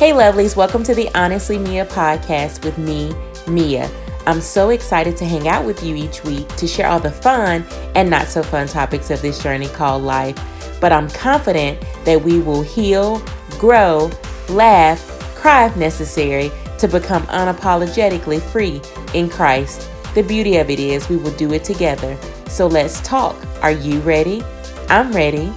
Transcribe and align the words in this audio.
Hey, 0.00 0.12
lovelies, 0.12 0.56
welcome 0.56 0.82
to 0.84 0.94
the 0.94 1.10
Honestly 1.14 1.58
Mia 1.58 1.84
podcast 1.84 2.64
with 2.64 2.78
me, 2.78 3.14
Mia. 3.46 3.90
I'm 4.26 4.40
so 4.40 4.70
excited 4.70 5.14
to 5.18 5.26
hang 5.26 5.46
out 5.46 5.66
with 5.66 5.82
you 5.82 5.94
each 5.94 6.24
week 6.24 6.48
to 6.56 6.66
share 6.66 6.86
all 6.86 7.00
the 7.00 7.10
fun 7.10 7.66
and 7.94 8.08
not 8.08 8.26
so 8.26 8.42
fun 8.42 8.66
topics 8.66 9.10
of 9.10 9.20
this 9.20 9.42
journey 9.42 9.68
called 9.68 10.02
life. 10.02 10.42
But 10.80 10.92
I'm 10.92 11.10
confident 11.10 11.84
that 12.06 12.24
we 12.24 12.40
will 12.40 12.62
heal, 12.62 13.22
grow, 13.58 14.10
laugh, 14.48 15.06
cry 15.34 15.66
if 15.66 15.76
necessary 15.76 16.50
to 16.78 16.88
become 16.88 17.24
unapologetically 17.24 18.40
free 18.40 18.80
in 19.12 19.28
Christ. 19.28 19.90
The 20.14 20.22
beauty 20.22 20.56
of 20.56 20.70
it 20.70 20.80
is 20.80 21.10
we 21.10 21.18
will 21.18 21.36
do 21.36 21.52
it 21.52 21.62
together. 21.62 22.16
So 22.48 22.66
let's 22.66 23.02
talk. 23.02 23.36
Are 23.62 23.70
you 23.70 24.00
ready? 24.00 24.42
I'm 24.88 25.12
ready. 25.12 25.52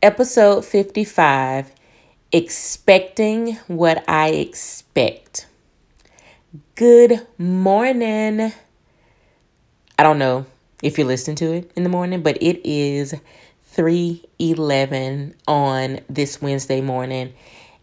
Episode 0.00 0.64
55 0.64 1.72
Expecting 2.30 3.54
What 3.66 4.04
I 4.06 4.28
Expect. 4.28 5.48
Good 6.76 7.26
morning. 7.36 8.52
I 9.98 10.02
don't 10.04 10.20
know 10.20 10.46
if 10.84 10.98
you're 10.98 11.06
listening 11.08 11.34
to 11.38 11.52
it 11.52 11.72
in 11.74 11.82
the 11.82 11.88
morning, 11.88 12.22
but 12.22 12.40
it 12.40 12.60
is 12.64 13.12
3:11 13.74 15.34
on 15.48 15.98
this 16.08 16.40
Wednesday 16.40 16.80
morning 16.80 17.34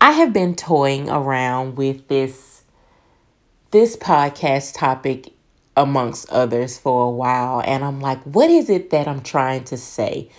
I 0.00 0.12
have 0.12 0.32
been 0.32 0.54
toying 0.54 1.08
around 1.08 1.76
with 1.76 2.08
this 2.08 2.62
this 3.70 3.96
podcast 3.96 4.74
topic 4.78 5.32
amongst 5.76 6.30
others 6.30 6.78
for 6.78 7.06
a 7.06 7.10
while 7.10 7.62
and 7.66 7.84
I'm 7.84 8.00
like, 8.00 8.22
what 8.22 8.48
is 8.48 8.70
it 8.70 8.90
that 8.90 9.06
I'm 9.06 9.20
trying 9.20 9.64
to 9.64 9.76
say? 9.76 10.30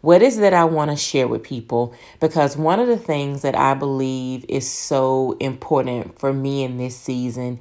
What 0.00 0.22
is 0.22 0.38
that 0.38 0.54
I 0.54 0.64
want 0.64 0.90
to 0.90 0.96
share 0.96 1.28
with 1.28 1.42
people? 1.42 1.94
Because 2.20 2.56
one 2.56 2.80
of 2.80 2.86
the 2.86 2.96
things 2.96 3.42
that 3.42 3.56
I 3.56 3.74
believe 3.74 4.44
is 4.48 4.70
so 4.70 5.36
important 5.40 6.18
for 6.18 6.32
me 6.32 6.62
in 6.62 6.78
this 6.78 6.96
season 6.96 7.58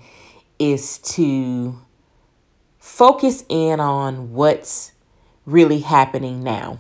is 0.60 1.00
to 1.00 1.78
focus 2.96 3.44
in 3.50 3.82
on 3.82 4.32
what's 4.32 4.94
really 5.46 5.80
happening 5.80 6.42
now. 6.42 6.80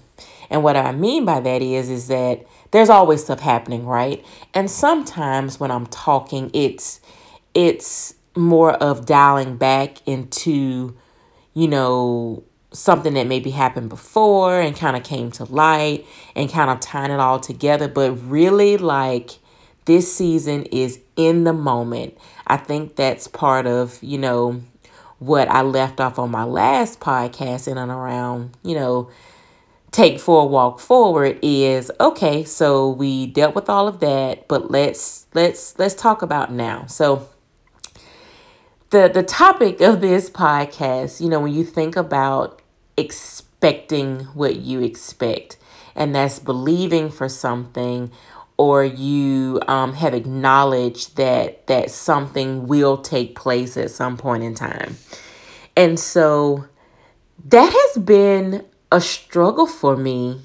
And 0.49 0.63
what 0.63 0.77
I 0.77 0.93
mean 0.93 1.25
by 1.25 1.41
that 1.41 1.61
is 1.61 1.89
is 1.89 2.07
that 2.07 2.45
there's 2.71 2.89
always 2.89 3.25
stuff 3.25 3.41
happening, 3.41 3.85
right? 3.85 4.23
And 4.53 4.71
sometimes 4.71 5.59
when 5.59 5.71
I'm 5.71 5.87
talking, 5.87 6.51
it's 6.53 7.01
it's 7.53 8.15
more 8.33 8.75
of 8.75 9.05
dialing 9.05 9.57
back 9.57 9.97
into, 10.07 10.95
you 11.53 11.67
know, 11.67 12.43
something 12.71 13.13
that 13.15 13.27
maybe 13.27 13.49
happened 13.49 13.89
before 13.89 14.61
and 14.61 14.73
kind 14.73 14.95
of 14.95 15.03
came 15.03 15.31
to 15.31 15.43
light 15.43 16.05
and 16.33 16.49
kind 16.49 16.69
of 16.69 16.79
tying 16.79 17.11
it 17.11 17.19
all 17.19 17.41
together. 17.41 17.89
But 17.89 18.11
really, 18.11 18.77
like, 18.77 19.31
this 19.83 20.15
season 20.15 20.63
is 20.65 21.01
in 21.17 21.43
the 21.43 21.53
moment. 21.53 22.17
I 22.47 22.55
think 22.55 22.95
that's 22.95 23.27
part 23.27 23.67
of, 23.67 24.01
you 24.01 24.17
know, 24.17 24.61
what 25.25 25.49
I 25.49 25.61
left 25.61 25.99
off 25.99 26.19
on 26.19 26.31
my 26.31 26.43
last 26.43 26.99
podcast 26.99 27.67
and 27.67 27.91
around, 27.91 28.55
you 28.63 28.75
know, 28.75 29.09
take 29.91 30.19
for 30.19 30.43
a 30.43 30.45
walk 30.45 30.79
forward 30.79 31.39
is 31.41 31.89
okay, 31.99 32.43
so 32.43 32.89
we 32.89 33.27
dealt 33.27 33.55
with 33.55 33.69
all 33.69 33.87
of 33.87 33.99
that, 34.01 34.47
but 34.47 34.69
let's 34.69 35.25
let's 35.33 35.77
let's 35.79 35.95
talk 35.95 36.21
about 36.21 36.51
now. 36.51 36.85
So 36.87 37.27
the 38.89 39.09
the 39.11 39.23
topic 39.23 39.81
of 39.81 40.01
this 40.01 40.29
podcast, 40.29 41.21
you 41.21 41.29
know, 41.29 41.39
when 41.39 41.53
you 41.53 41.63
think 41.63 41.95
about 41.95 42.61
expecting 42.97 44.25
what 44.33 44.57
you 44.57 44.81
expect, 44.81 45.57
and 45.95 46.13
that's 46.13 46.39
believing 46.39 47.09
for 47.09 47.29
something 47.29 48.11
or 48.57 48.83
you 48.83 49.59
um, 49.67 49.93
have 49.93 50.13
acknowledged 50.13 51.17
that 51.17 51.67
that 51.67 51.91
something 51.91 52.67
will 52.67 52.97
take 52.97 53.35
place 53.35 53.75
at 53.77 53.91
some 53.91 54.17
point 54.17 54.43
in 54.43 54.55
time. 54.55 54.97
And 55.75 55.99
so 55.99 56.65
that 57.45 57.71
has 57.71 58.03
been 58.03 58.65
a 58.91 59.01
struggle 59.01 59.67
for 59.67 59.97
me 59.97 60.41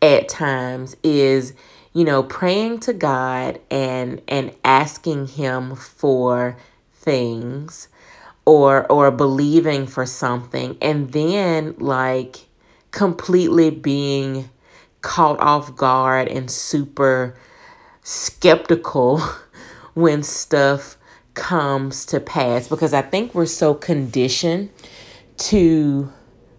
at 0.00 0.28
times 0.28 0.96
is 1.02 1.54
you 1.92 2.04
know 2.04 2.22
praying 2.22 2.78
to 2.80 2.92
God 2.92 3.60
and 3.70 4.22
and 4.28 4.54
asking 4.64 5.28
him 5.28 5.74
for 5.74 6.56
things 6.92 7.88
or 8.44 8.90
or 8.90 9.10
believing 9.10 9.86
for 9.86 10.06
something 10.06 10.76
and 10.80 11.12
then 11.12 11.74
like 11.78 12.46
completely 12.92 13.70
being 13.70 14.48
caught 15.06 15.38
off 15.38 15.76
guard 15.76 16.26
and 16.26 16.50
super 16.50 17.38
skeptical 18.02 19.20
when 19.94 20.20
stuff 20.20 20.96
comes 21.34 22.04
to 22.06 22.18
pass 22.18 22.66
because 22.66 22.92
I 22.92 23.02
think 23.02 23.32
we're 23.32 23.46
so 23.46 23.72
conditioned 23.72 24.68
to 25.36 26.12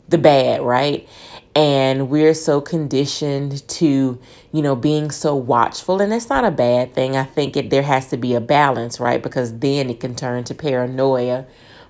the 0.08 0.18
bad, 0.18 0.62
right? 0.62 1.10
And 1.56 2.10
we're 2.10 2.34
so 2.34 2.62
conditioned 2.62 3.68
to, 3.68 4.18
you 4.54 4.62
know, 4.62 4.78
being 4.78 5.12
so 5.12 5.36
watchful. 5.36 6.02
And 6.02 6.14
it's 6.14 6.30
not 6.30 6.46
a 6.46 6.52
bad 6.52 6.94
thing. 6.94 7.18
I 7.18 7.26
think 7.26 7.58
it, 7.58 7.70
there 7.70 7.84
has 7.84 8.08
to 8.12 8.18
be 8.18 8.34
a 8.34 8.40
balance, 8.40 8.98
right? 8.98 9.22
Because 9.22 9.60
then 9.60 9.90
it 9.90 10.00
can 10.00 10.16
turn 10.16 10.46
to 10.46 10.56
paranoia. 10.56 11.46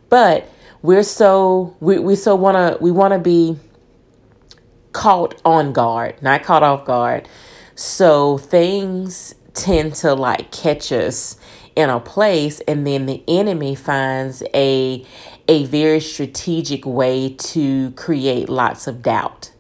But 0.09 0.50
we're 0.81 1.03
so, 1.03 1.75
we, 1.81 2.00
we 2.00 2.16
so 2.16 2.34
want 2.34 2.56
to, 2.56 2.81
we 2.81 2.89
want 2.89 3.13
to 3.13 3.19
be 3.19 3.57
caught 4.94 5.40
on 5.46 5.74
guard, 5.74 6.22
not 6.22 6.44
caught 6.44 6.64
off 6.64 6.86
guard. 6.86 7.28
So 7.75 8.38
things 8.38 9.36
tend 9.53 9.96
to 9.96 10.14
like 10.14 10.52
catch 10.52 10.92
us 10.92 11.38
in 11.75 11.90
a 11.90 12.00
place 12.00 12.59
and 12.62 12.88
then 12.88 13.06
the 13.06 13.24
enemy 13.28 13.75
finds 13.75 14.42
a 14.53 15.06
a 15.48 15.66
very 15.66 16.00
strategic 16.00 16.86
way 16.86 17.30
to 17.38 17.92
create 17.92 18.50
lots 18.50 18.88
of 18.88 19.02
doubt. 19.02 19.52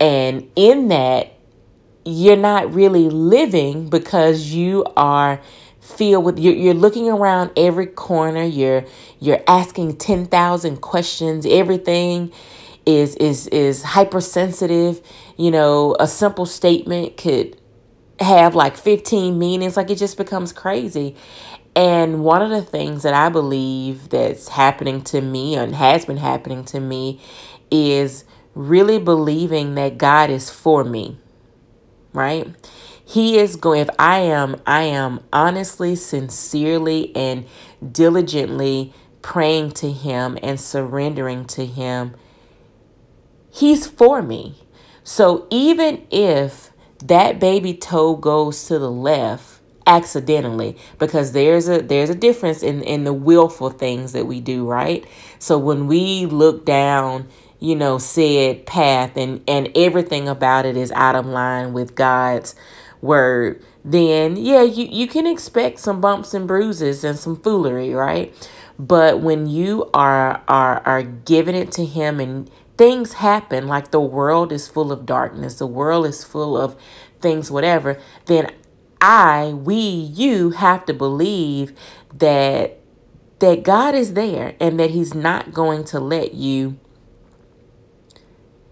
And 0.00 0.50
in 0.56 0.88
that 0.88 1.34
you're 2.04 2.36
not 2.36 2.72
really 2.72 3.10
living 3.10 3.90
because 3.90 4.46
you 4.46 4.84
are 4.96 5.40
filled 5.80 6.24
with 6.24 6.38
you're, 6.38 6.54
you're 6.54 6.74
looking 6.74 7.08
around 7.10 7.50
every 7.56 7.86
corner 7.86 8.44
you're 8.44 8.84
you're 9.18 9.42
asking 9.46 9.96
10,000 9.96 10.80
questions 10.80 11.46
everything 11.46 12.32
is 12.86 13.14
is 13.16 13.46
is 13.48 13.82
hypersensitive. 13.82 15.00
You 15.36 15.50
know, 15.50 15.96
a 15.98 16.06
simple 16.06 16.46
statement 16.46 17.16
could 17.16 17.56
have 18.20 18.54
like 18.54 18.76
15 18.76 19.38
meanings 19.38 19.76
like 19.76 19.90
it 19.90 19.96
just 19.96 20.16
becomes 20.16 20.52
crazy. 20.52 21.16
And 21.74 22.24
one 22.24 22.42
of 22.42 22.50
the 22.50 22.62
things 22.62 23.02
that 23.04 23.14
I 23.14 23.28
believe 23.28 24.10
that's 24.10 24.48
happening 24.48 25.02
to 25.04 25.20
me 25.20 25.54
and 25.54 25.74
has 25.74 26.04
been 26.04 26.18
happening 26.18 26.64
to 26.66 26.80
me 26.80 27.20
is 27.70 28.24
really 28.54 28.98
believing 28.98 29.74
that 29.76 29.96
God 29.96 30.30
is 30.30 30.50
for 30.50 30.84
me. 30.84 31.18
Right? 32.12 32.48
He 33.04 33.38
is 33.38 33.56
going 33.56 33.80
if 33.80 33.90
I 33.98 34.18
am 34.20 34.60
I 34.66 34.82
am 34.82 35.20
honestly, 35.32 35.96
sincerely 35.96 37.14
and 37.16 37.46
diligently 37.90 38.92
praying 39.22 39.72
to 39.72 39.90
him 39.90 40.38
and 40.42 40.60
surrendering 40.60 41.44
to 41.46 41.66
him 41.66 42.14
He's 43.50 43.86
for 43.86 44.22
me. 44.22 44.56
So 45.04 45.46
even 45.50 46.06
if 46.10 46.70
that 47.04 47.40
baby 47.40 47.74
toe 47.74 48.16
goes 48.16 48.66
to 48.66 48.78
the 48.78 48.90
left 48.90 49.60
accidentally 49.86 50.76
because 50.98 51.32
there's 51.32 51.68
a 51.68 51.80
there's 51.80 52.10
a 52.10 52.14
difference 52.14 52.62
in 52.62 52.82
in 52.82 53.04
the 53.04 53.12
willful 53.12 53.70
things 53.70 54.12
that 54.12 54.26
we 54.26 54.40
do, 54.40 54.66
right? 54.66 55.04
So 55.38 55.58
when 55.58 55.86
we 55.86 56.26
look 56.26 56.64
down 56.64 57.28
you 57.60 57.76
know, 57.76 57.98
said 57.98 58.66
path 58.66 59.16
and, 59.16 59.42
and 59.46 59.70
everything 59.76 60.26
about 60.28 60.64
it 60.64 60.76
is 60.76 60.90
out 60.92 61.14
of 61.14 61.26
line 61.26 61.72
with 61.74 61.94
God's 61.94 62.54
word, 63.02 63.62
then 63.84 64.36
yeah, 64.36 64.62
you, 64.62 64.86
you 64.86 65.06
can 65.06 65.26
expect 65.26 65.78
some 65.78 66.00
bumps 66.00 66.34
and 66.34 66.48
bruises 66.48 67.04
and 67.04 67.18
some 67.18 67.36
foolery, 67.36 67.92
right? 67.92 68.34
But 68.78 69.20
when 69.20 69.46
you 69.46 69.90
are 69.92 70.42
are 70.48 70.80
are 70.86 71.02
giving 71.02 71.54
it 71.54 71.70
to 71.72 71.84
him 71.84 72.18
and 72.18 72.50
things 72.80 73.12
happen, 73.12 73.68
like 73.68 73.90
the 73.90 74.00
world 74.00 74.50
is 74.50 74.66
full 74.66 74.90
of 74.90 75.04
darkness, 75.04 75.56
the 75.56 75.66
world 75.66 76.06
is 76.06 76.24
full 76.24 76.56
of 76.56 76.74
things, 77.20 77.50
whatever, 77.50 78.00
then 78.24 78.50
I, 79.02 79.48
we, 79.48 79.76
you 79.76 80.52
have 80.52 80.86
to 80.86 80.94
believe 80.94 81.74
that 82.14 82.78
that 83.40 83.64
God 83.64 83.94
is 83.94 84.14
there 84.14 84.54
and 84.58 84.80
that 84.80 84.92
he's 84.92 85.14
not 85.14 85.52
going 85.52 85.84
to 85.84 86.00
let 86.00 86.32
you 86.32 86.78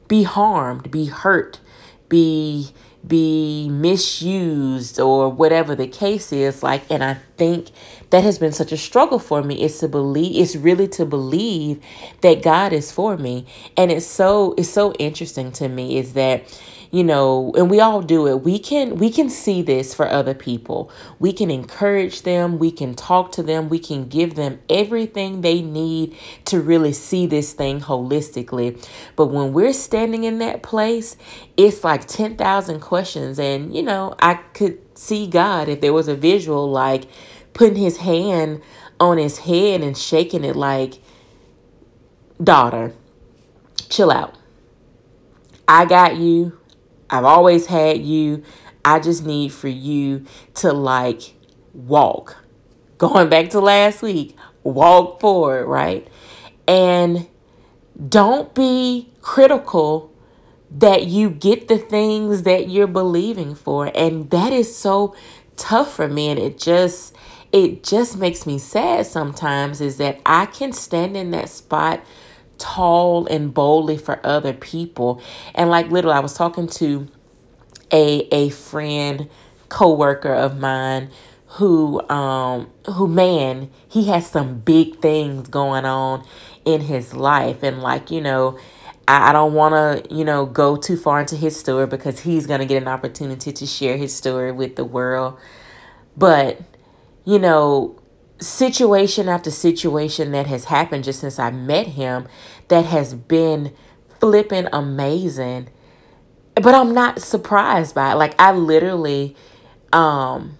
be 0.08 0.22
harmed, 0.22 0.90
be 0.90 1.06
hurt, 1.06 1.60
be 2.08 2.72
be 3.08 3.68
misused 3.70 5.00
or 5.00 5.28
whatever 5.28 5.74
the 5.74 5.88
case 5.88 6.32
is 6.32 6.62
like 6.62 6.82
and 6.90 7.02
I 7.02 7.14
think 7.36 7.70
that 8.10 8.24
has 8.24 8.38
been 8.38 8.52
such 8.52 8.72
a 8.72 8.76
struggle 8.76 9.18
for 9.18 9.42
me 9.42 9.62
is 9.62 9.78
to 9.78 9.88
believe 9.88 10.40
it's 10.40 10.56
really 10.56 10.88
to 10.88 11.04
believe 11.04 11.82
that 12.22 12.42
God 12.42 12.72
is 12.72 12.90
for 12.90 13.16
me. 13.16 13.46
And 13.76 13.90
it's 13.90 14.06
so 14.06 14.54
it's 14.56 14.70
so 14.70 14.92
interesting 14.94 15.52
to 15.52 15.68
me 15.68 15.98
is 15.98 16.14
that 16.14 16.44
you 16.90 17.04
know 17.04 17.52
and 17.56 17.70
we 17.70 17.80
all 17.80 18.02
do 18.02 18.26
it. 18.26 18.42
We 18.42 18.58
can 18.58 18.96
we 18.96 19.10
can 19.10 19.28
see 19.28 19.62
this 19.62 19.94
for 19.94 20.08
other 20.08 20.34
people. 20.34 20.90
We 21.18 21.32
can 21.32 21.50
encourage 21.50 22.22
them. 22.22 22.58
We 22.58 22.70
can 22.70 22.94
talk 22.94 23.32
to 23.32 23.42
them. 23.42 23.68
We 23.68 23.78
can 23.78 24.08
give 24.08 24.34
them 24.34 24.60
everything 24.68 25.40
they 25.40 25.60
need 25.62 26.16
to 26.46 26.60
really 26.60 26.92
see 26.92 27.26
this 27.26 27.52
thing 27.52 27.80
holistically. 27.80 28.82
But 29.16 29.26
when 29.26 29.52
we're 29.52 29.72
standing 29.72 30.24
in 30.24 30.38
that 30.38 30.62
place 30.62 31.16
it's 31.56 31.84
like 31.84 32.06
10,000 32.06 32.80
questions. 32.80 33.38
And 33.38 33.74
you 33.74 33.82
know 33.82 34.14
I 34.20 34.34
could 34.34 34.78
see 34.98 35.26
God 35.26 35.68
if 35.68 35.80
there 35.80 35.92
was 35.92 36.08
a 36.08 36.14
visual 36.16 36.70
like 36.70 37.04
putting 37.52 37.76
his 37.76 37.98
hand 37.98 38.62
on 39.00 39.18
his 39.18 39.38
head 39.38 39.80
and 39.80 39.96
shaking 39.96 40.44
it 40.44 40.56
like 40.56 41.00
daughter 42.42 42.92
chill 43.88 44.10
out. 44.10 44.36
I 45.66 45.84
got 45.84 46.16
you 46.16 46.58
I've 47.10 47.24
always 47.24 47.66
had 47.66 48.02
you. 48.02 48.42
I 48.84 49.00
just 49.00 49.24
need 49.24 49.52
for 49.52 49.68
you 49.68 50.24
to 50.54 50.72
like 50.72 51.34
walk. 51.72 52.36
Going 52.98 53.28
back 53.28 53.50
to 53.50 53.60
last 53.60 54.02
week, 54.02 54.36
walk 54.64 55.20
forward, 55.20 55.66
right? 55.66 56.08
And 56.66 57.28
don't 58.08 58.54
be 58.54 59.10
critical 59.20 60.12
that 60.70 61.06
you 61.06 61.30
get 61.30 61.68
the 61.68 61.78
things 61.78 62.42
that 62.42 62.68
you're 62.68 62.86
believing 62.86 63.54
for. 63.54 63.90
And 63.94 64.30
that 64.30 64.52
is 64.52 64.74
so 64.74 65.14
tough 65.56 65.94
for 65.94 66.08
me. 66.08 66.28
And 66.28 66.38
it 66.38 66.58
just, 66.58 67.14
it 67.52 67.82
just 67.82 68.18
makes 68.18 68.46
me 68.46 68.58
sad 68.58 69.06
sometimes 69.06 69.80
is 69.80 69.96
that 69.96 70.20
I 70.26 70.46
can 70.46 70.72
stand 70.72 71.16
in 71.16 71.30
that 71.30 71.48
spot 71.48 72.04
tall 72.58 73.26
and 73.26 73.54
boldly 73.54 73.96
for 73.96 74.20
other 74.24 74.52
people. 74.52 75.22
And 75.54 75.70
like 75.70 75.90
little, 75.90 76.12
I 76.12 76.20
was 76.20 76.34
talking 76.34 76.66
to 76.68 77.08
a 77.92 78.28
a 78.32 78.50
friend, 78.50 79.28
co-worker 79.68 80.32
of 80.32 80.58
mine 80.58 81.10
who 81.52 82.06
um 82.08 82.70
who 82.94 83.08
man, 83.08 83.70
he 83.88 84.08
has 84.08 84.28
some 84.28 84.60
big 84.60 85.00
things 85.00 85.48
going 85.48 85.84
on 85.84 86.24
in 86.64 86.82
his 86.82 87.14
life 87.14 87.62
and 87.62 87.80
like, 87.80 88.10
you 88.10 88.20
know, 88.20 88.58
I, 89.06 89.30
I 89.30 89.32
don't 89.32 89.54
want 89.54 89.72
to, 90.08 90.14
you 90.14 90.24
know, 90.24 90.44
go 90.46 90.76
too 90.76 90.96
far 90.96 91.20
into 91.20 91.36
his 91.36 91.58
story 91.58 91.86
because 91.86 92.20
he's 92.20 92.46
to 92.60 92.66
get 92.66 92.82
an 92.82 92.88
opportunity 92.88 93.52
to 93.52 93.66
share 93.66 93.96
his 93.96 94.14
story 94.14 94.52
with 94.52 94.76
the 94.76 94.84
world. 94.84 95.38
But, 96.16 96.60
you 97.24 97.38
know, 97.38 97.98
situation 98.40 99.28
after 99.28 99.50
situation 99.50 100.32
that 100.32 100.46
has 100.46 100.66
happened 100.66 101.04
just 101.04 101.20
since 101.20 101.38
I 101.38 101.50
met 101.50 101.88
him 101.88 102.28
that 102.68 102.84
has 102.86 103.14
been 103.14 103.74
flipping 104.20 104.68
amazing. 104.72 105.68
But 106.54 106.74
I'm 106.74 106.92
not 106.92 107.20
surprised 107.20 107.94
by 107.94 108.12
it. 108.12 108.16
Like 108.16 108.34
I 108.38 108.52
literally 108.52 109.36
um 109.92 110.58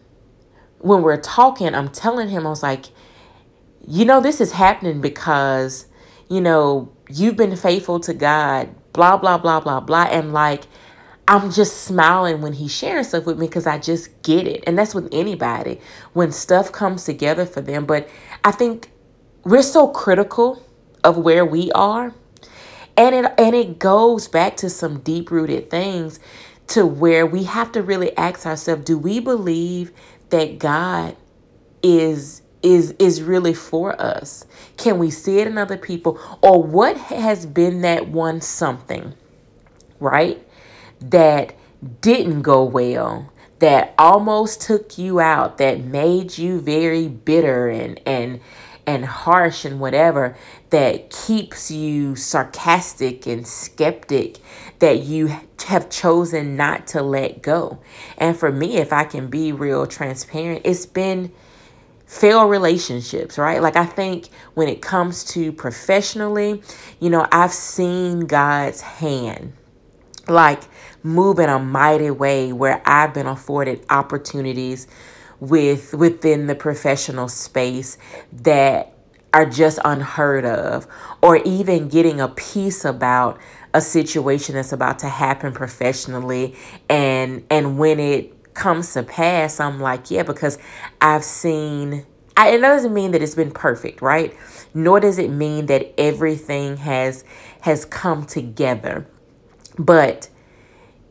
when 0.81 1.03
we're 1.03 1.21
talking, 1.21 1.75
I'm 1.75 1.89
telling 1.89 2.29
him 2.29 2.47
I 2.47 2.51
was 2.51 2.63
like, 2.63 2.87
"You 3.87 4.05
know 4.05 4.21
this 4.21 4.41
is 4.41 4.53
happening 4.53 5.01
because, 5.01 5.87
you 6.29 6.41
know, 6.41 6.93
you've 7.11 7.37
been 7.37 7.57
faithful 7.57 7.99
to 8.01 8.15
God, 8.15 8.69
blah 8.93 9.17
blah 9.17 9.39
blah 9.39 9.61
blah 9.61 9.81
blah." 9.81 10.05
And 10.05 10.33
like 10.33 10.65
I'm 11.29 11.51
just 11.53 11.83
smiling 11.83 12.41
when 12.41 12.55
he's 12.55 12.75
sharing 12.75 13.05
stuff 13.05 13.27
with 13.27 13.39
me 13.39 13.47
because 13.47 13.67
I 13.67 13.79
just 13.79 14.23
get 14.23 14.47
it. 14.49 14.65
And 14.67 14.79
that's 14.79 14.95
with 14.95 15.11
anybody 15.13 15.79
when 16.15 16.33
stuff 16.33 16.73
comes 16.73 17.05
together 17.05 17.45
for 17.45 17.61
them. 17.61 17.85
But 17.85 18.09
I 18.45 18.51
think 18.51 18.91
we're 19.45 19.63
so 19.63 19.89
critical 19.89 20.67
of 21.05 21.19
where 21.19 21.45
we 21.45 21.71
are. 21.73 22.15
And 22.97 23.15
it 23.15 23.33
and 23.39 23.55
it 23.55 23.79
goes 23.79 24.27
back 24.27 24.57
to 24.59 24.71
some 24.71 25.01
deep 25.01 25.31
rooted 25.31 25.71
things 25.71 26.19
to 26.69 26.87
where 26.87 27.27
we 27.27 27.45
have 27.45 27.73
to 27.73 27.83
really 27.83 28.17
ask 28.17 28.47
ourselves, 28.47 28.85
do 28.85 28.99
we 28.99 29.21
believe 29.21 29.93
that 30.31 30.59
God 30.59 31.15
is 31.83 32.41
is 32.63 32.93
is 32.99 33.23
really 33.23 33.55
for 33.55 34.01
us? 34.01 34.47
Can 34.79 34.99
we 34.99 35.11
see 35.11 35.41
it 35.41 35.47
in 35.47 35.59
other 35.59 35.77
people? 35.77 36.19
Or 36.41 36.63
what 36.63 36.97
has 36.97 37.45
been 37.45 37.83
that 37.83 38.09
one 38.09 38.41
something, 38.41 39.13
right? 40.01 40.43
That 41.01 41.55
didn't 42.01 42.43
go 42.43 42.65
well, 42.65 43.33
that 43.59 43.95
almost 43.99 44.61
took 44.61 44.99
you 44.99 45.21
out, 45.21 45.59
that 45.59 45.81
made 45.81 46.39
you 46.39 46.61
very 46.61 47.09
bitter 47.09 47.69
and 47.69 48.01
and 48.07 48.41
and 48.87 49.05
harsh 49.05 49.67
and 49.67 49.81
whatever 49.81 50.35
that 50.71 51.11
keeps 51.11 51.71
you 51.71 52.17
sarcastic 52.17 53.27
and 53.27 53.47
skeptic 53.47 54.39
that 54.79 55.01
you 55.01 55.31
have 55.67 55.91
chosen 55.91 56.57
not 56.57 56.87
to 56.87 57.03
let 57.03 57.43
go. 57.43 57.79
And 58.17 58.35
for 58.35 58.51
me, 58.51 58.79
if 58.79 58.91
I 58.91 59.05
can 59.05 59.29
be 59.29 59.53
real 59.53 59.87
transparent, 59.87 60.63
it's 60.65 60.87
been 60.87 61.33
failed 62.07 62.51
relationships, 62.51 63.37
right? 63.37 63.61
Like 63.61 63.77
I 63.77 63.85
think 63.85 64.31
when 64.55 64.69
it 64.69 64.81
comes 64.81 65.23
to 65.33 65.53
professionally, 65.53 66.63
you 66.99 67.11
know, 67.11 67.27
I've 67.31 67.53
seen 67.53 68.21
God's 68.21 68.81
hand 68.81 69.53
like 70.29 70.63
move 71.03 71.39
in 71.39 71.49
a 71.49 71.59
mighty 71.59 72.11
way 72.11 72.53
where 72.53 72.83
I've 72.85 73.15
been 73.15 73.27
afforded 73.27 73.85
opportunities 73.91 74.87
with 75.41 75.95
within 75.95 76.47
the 76.47 76.55
professional 76.55 77.29
space 77.29 77.97
that 78.33 78.93
are 79.33 79.47
just 79.47 79.79
unheard 79.85 80.45
of 80.45 80.87
or 81.23 81.37
even 81.39 81.89
getting 81.89 82.21
a 82.21 82.29
piece 82.29 82.85
about 82.85 83.39
a 83.75 83.81
situation 83.81 84.55
that's 84.55 84.73
about 84.73 84.99
to 85.01 85.09
happen 85.09 85.53
professionally. 85.53 86.57
And 86.89 87.45
and 87.51 87.79
when 87.79 88.01
it 88.01 88.55
comes 88.55 88.93
to 88.93 89.05
pass 89.05 89.61
I'm 89.61 89.79
like 89.79 90.11
yeah 90.11 90.25
because 90.25 90.59
I've 91.01 91.23
seen 91.23 92.05
I, 92.37 92.51
it 92.51 92.61
doesn't 92.61 92.93
mean 92.93 93.13
that 93.13 93.23
it's 93.23 93.37
been 93.37 93.53
perfect 93.53 94.03
right? 94.03 94.35
Nor 94.75 95.01
does 95.01 95.19
it 95.19 95.31
mean 95.31 95.67
that 95.67 95.93
everything 95.99 96.79
has 96.79 97.25
has 97.61 97.85
come 97.85 98.25
together. 98.25 99.07
But 99.79 100.29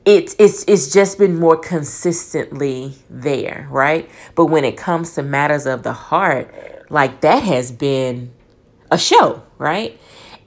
it's 0.08 0.38
it's 0.40 0.64
it's 0.70 0.94
just 0.94 1.18
been 1.18 1.38
more 1.38 1.58
consistently 1.58 2.94
there, 3.10 3.68
right? 3.70 4.10
But 4.36 4.46
when 4.46 4.64
it 4.64 4.78
comes 4.78 5.14
to 5.16 5.22
matters 5.22 5.66
of 5.66 5.84
the 5.84 5.92
heart, 5.92 6.86
like 6.90 7.20
that 7.22 7.44
has 7.44 7.74
been 7.74 8.32
a 8.90 8.98
show, 8.98 9.44
right? 9.58 10.00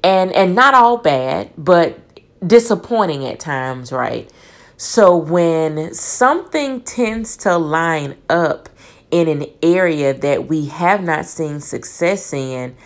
And 0.03 0.33
and 0.33 0.55
not 0.55 0.73
all 0.73 0.97
bad, 0.97 1.51
but 1.59 1.99
disappointing 2.45 3.27
at 3.27 3.39
times, 3.39 3.93
right? 3.93 4.33
So 4.79 5.15
when 5.15 5.93
something 5.93 6.81
tends 6.81 7.37
to 7.39 7.59
line 7.59 8.17
up 8.31 8.71
in 9.11 9.29
an 9.29 9.45
area 9.63 10.15
that 10.15 10.49
we 10.49 10.67
have 10.67 11.03
not 11.03 11.27
seen 11.27 11.61
success 11.61 12.33
in, 12.33 12.77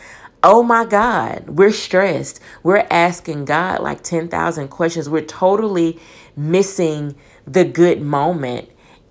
oh 0.42 0.64
my 0.64 0.84
God, 0.84 1.48
we're 1.50 1.70
stressed. 1.70 2.40
We're 2.64 2.86
asking 2.90 3.44
God 3.44 3.80
like 3.80 4.02
10,000 4.02 4.68
questions. 4.68 5.08
We're 5.08 5.24
totally 5.24 6.00
missing 6.36 7.16
the 7.46 7.64
good 7.64 8.00
moment. 8.00 8.68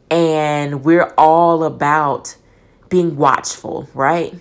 And 0.10 0.84
we're 0.84 1.13
all 1.18 1.63
about 1.63 2.36
being 2.89 3.15
watchful, 3.15 3.89
right? 3.94 4.36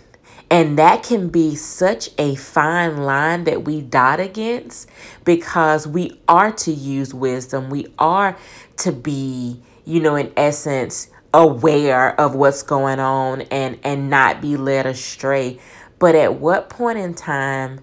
And 0.51 0.79
that 0.79 1.03
can 1.03 1.29
be 1.29 1.55
such 1.55 2.11
a 2.19 2.35
fine 2.35 2.99
line 2.99 3.45
that 3.45 3.65
we 3.65 3.81
dot 3.81 4.21
against 4.21 4.91
because 5.25 5.87
we 5.87 6.21
are 6.29 6.53
to 6.53 6.73
use 6.73 7.15
wisdom. 7.15 7.71
We 7.71 7.87
are 7.99 8.37
to 8.79 8.93
be, 8.93 9.63
you 9.87 10.01
know, 10.01 10.17
in 10.17 10.31
essence, 10.37 11.09
aware 11.33 12.21
of 12.21 12.35
what's 12.35 12.63
going 12.63 13.01
on 13.01 13.41
and 13.43 13.79
and 13.83 14.11
not 14.11 14.43
be 14.43 14.55
led 14.59 14.85
astray 14.85 15.59
but 16.03 16.17
at 16.17 16.35
what 16.41 16.69
point 16.69 16.99
in 16.99 17.15
time 17.15 17.79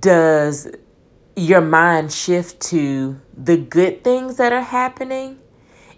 does 0.00 0.66
your 1.36 1.60
mind 1.60 2.10
shift 2.10 2.60
to 2.60 3.20
the 3.36 3.58
good 3.58 4.02
things 4.02 4.38
that 4.38 4.52
are 4.52 4.62
happening 4.62 5.38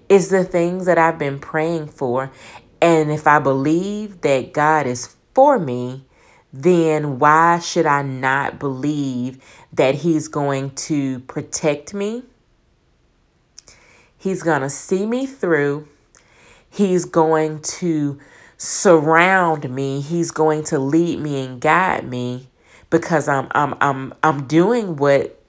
is 0.08 0.30
the 0.30 0.44
things 0.44 0.86
that 0.86 0.98
I've 0.98 1.18
been 1.18 1.38
praying 1.38 1.88
for. 1.88 2.32
And 2.82 3.12
if 3.12 3.26
I 3.26 3.38
believe 3.38 4.20
that 4.22 4.52
God 4.52 4.86
is 4.86 5.14
for 5.34 5.58
me, 5.58 6.04
then 6.52 7.20
why 7.20 7.60
should 7.60 7.86
I 7.86 8.02
not 8.02 8.58
believe 8.58 9.38
that 9.72 9.96
He's 9.96 10.26
going 10.26 10.70
to 10.70 11.20
protect 11.20 11.94
me? 11.94 12.24
He's 14.16 14.42
going 14.42 14.62
to 14.62 14.70
see 14.70 15.06
me 15.06 15.26
through. 15.26 15.86
He's 16.68 17.04
going 17.04 17.60
to 17.60 18.18
surround 18.56 19.70
me. 19.70 20.00
He's 20.00 20.32
going 20.32 20.64
to 20.64 20.80
lead 20.80 21.20
me 21.20 21.44
and 21.44 21.60
guide 21.60 22.08
me 22.08 22.48
because 22.90 23.28
I'm 23.28 23.48
I'm 23.52 23.74
I'm 23.80 24.14
I'm 24.22 24.46
doing 24.46 24.96
what 24.96 25.40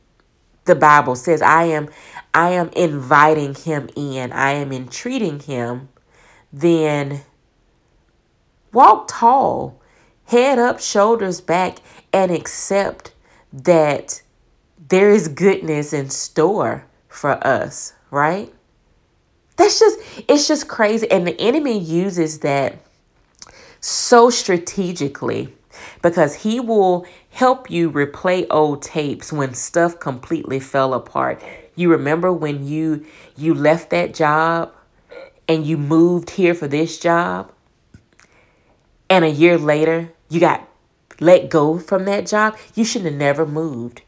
the 0.65 0.75
Bible 0.75 1.15
says. 1.15 1.41
I 1.41 1.63
am 1.65 1.89
I 2.34 2.50
am 2.51 2.69
inviting 2.69 3.55
him 3.55 3.89
in. 3.96 4.31
I 4.31 4.51
am 4.51 4.72
entreating 4.72 5.39
him. 5.39 5.89
Then 6.51 7.22
walk 8.72 9.08
tall, 9.08 9.81
head 10.25 10.60
up, 10.60 10.79
shoulders 10.79 11.41
back, 11.41 11.77
and 12.13 12.31
accept 12.31 13.13
that 13.51 14.22
there 14.89 15.10
is 15.12 15.27
goodness 15.27 15.93
in 15.93 16.10
store 16.10 16.86
for 17.08 17.46
us, 17.46 17.93
right? 18.12 18.53
That's 19.58 19.79
just, 19.79 20.00
it's 20.27 20.48
just 20.48 20.67
crazy. 20.67 21.10
And 21.12 21.27
the 21.27 21.39
enemy 21.39 21.77
uses 21.77 22.39
that 22.39 22.79
so 23.81 24.29
strategically 24.29 25.53
because 26.01 26.36
he 26.36 26.59
will 26.59 27.05
help 27.31 27.69
you 27.69 27.91
replay 27.91 28.45
old 28.50 28.81
tapes 28.81 29.31
when 29.31 29.53
stuff 29.53 30.00
completely 30.00 30.59
fell 30.59 30.93
apart. 30.93 31.41
You 31.75 31.91
remember 31.91 32.31
when 32.31 32.65
you 32.65 33.05
you 33.36 33.53
left 33.53 33.89
that 33.91 34.13
job 34.13 34.74
and 35.48 35.65
you 35.65 35.77
moved 35.77 36.31
here 36.31 36.53
for 36.53 36.67
this 36.67 37.00
job 37.00 37.51
and 39.09 39.25
a 39.25 39.29
year 39.29 39.57
later 39.57 40.12
you 40.29 40.39
got 40.39 40.67
let 41.19 41.50
go 41.50 41.77
from 41.79 42.05
that 42.05 42.27
job, 42.27 42.57
you 42.75 42.86
should 42.86 43.03
have 43.03 43.13
never 43.13 43.45
moved. 43.45 44.01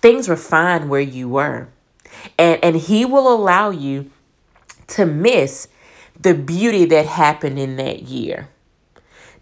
Things 0.00 0.28
were 0.28 0.36
fine 0.36 0.88
where 0.88 1.00
you 1.00 1.28
were. 1.28 1.68
And 2.38 2.62
and 2.62 2.76
he 2.76 3.04
will 3.04 3.32
allow 3.32 3.70
you 3.70 4.10
to 4.88 5.04
miss 5.04 5.68
the 6.18 6.34
beauty 6.34 6.84
that 6.86 7.06
happened 7.06 7.58
in 7.58 7.76
that 7.76 8.02
year. 8.02 8.48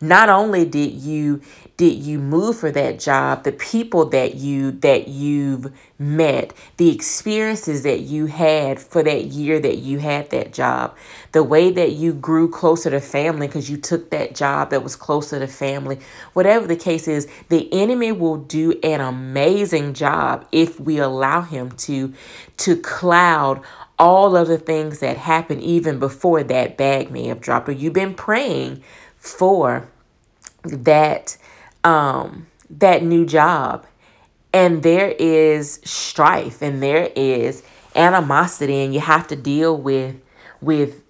Not 0.00 0.28
only 0.28 0.64
did 0.64 0.92
you 0.94 1.42
did 1.76 1.98
you 1.98 2.18
move 2.18 2.58
for 2.58 2.70
that 2.70 2.98
job, 2.98 3.44
the 3.44 3.52
people 3.52 4.04
that 4.06 4.34
you 4.34 4.72
that 4.72 5.08
you've 5.08 5.72
met, 5.98 6.52
the 6.76 6.94
experiences 6.94 7.82
that 7.82 8.00
you 8.00 8.26
had 8.26 8.78
for 8.78 9.02
that 9.02 9.26
year 9.26 9.58
that 9.58 9.78
you 9.78 9.98
had 9.98 10.30
that 10.30 10.52
job, 10.52 10.96
the 11.32 11.42
way 11.42 11.70
that 11.70 11.92
you 11.92 12.12
grew 12.12 12.48
closer 12.48 12.90
to 12.90 13.00
family 13.00 13.46
because 13.46 13.70
you 13.70 13.76
took 13.76 14.10
that 14.10 14.34
job 14.34 14.70
that 14.70 14.82
was 14.82 14.96
closer 14.96 15.38
to 15.38 15.46
family. 15.46 15.98
Whatever 16.34 16.66
the 16.66 16.76
case 16.76 17.08
is, 17.08 17.26
the 17.48 17.72
enemy 17.72 18.12
will 18.12 18.36
do 18.36 18.78
an 18.82 19.00
amazing 19.00 19.94
job 19.94 20.46
if 20.52 20.78
we 20.78 20.98
allow 20.98 21.40
him 21.40 21.70
to 21.72 22.12
to 22.58 22.76
cloud 22.76 23.62
all 23.98 24.36
of 24.36 24.48
the 24.48 24.58
things 24.58 24.98
that 24.98 25.16
happened 25.16 25.62
even 25.62 25.98
before 25.98 26.42
that 26.42 26.76
bag 26.76 27.10
may 27.10 27.26
have 27.28 27.40
dropped 27.40 27.68
or 27.68 27.72
you've 27.72 27.92
been 27.92 28.14
praying 28.14 28.82
for 29.16 29.88
that 30.64 31.36
um 31.84 32.46
that 32.70 33.02
new 33.02 33.26
job. 33.26 33.86
And 34.54 34.82
there 34.82 35.10
is 35.18 35.80
strife 35.84 36.60
and 36.60 36.82
there 36.82 37.10
is 37.16 37.62
animosity 37.94 38.84
and 38.84 38.92
you 38.92 39.00
have 39.00 39.26
to 39.28 39.36
deal 39.36 39.76
with 39.76 40.16
with 40.60 41.02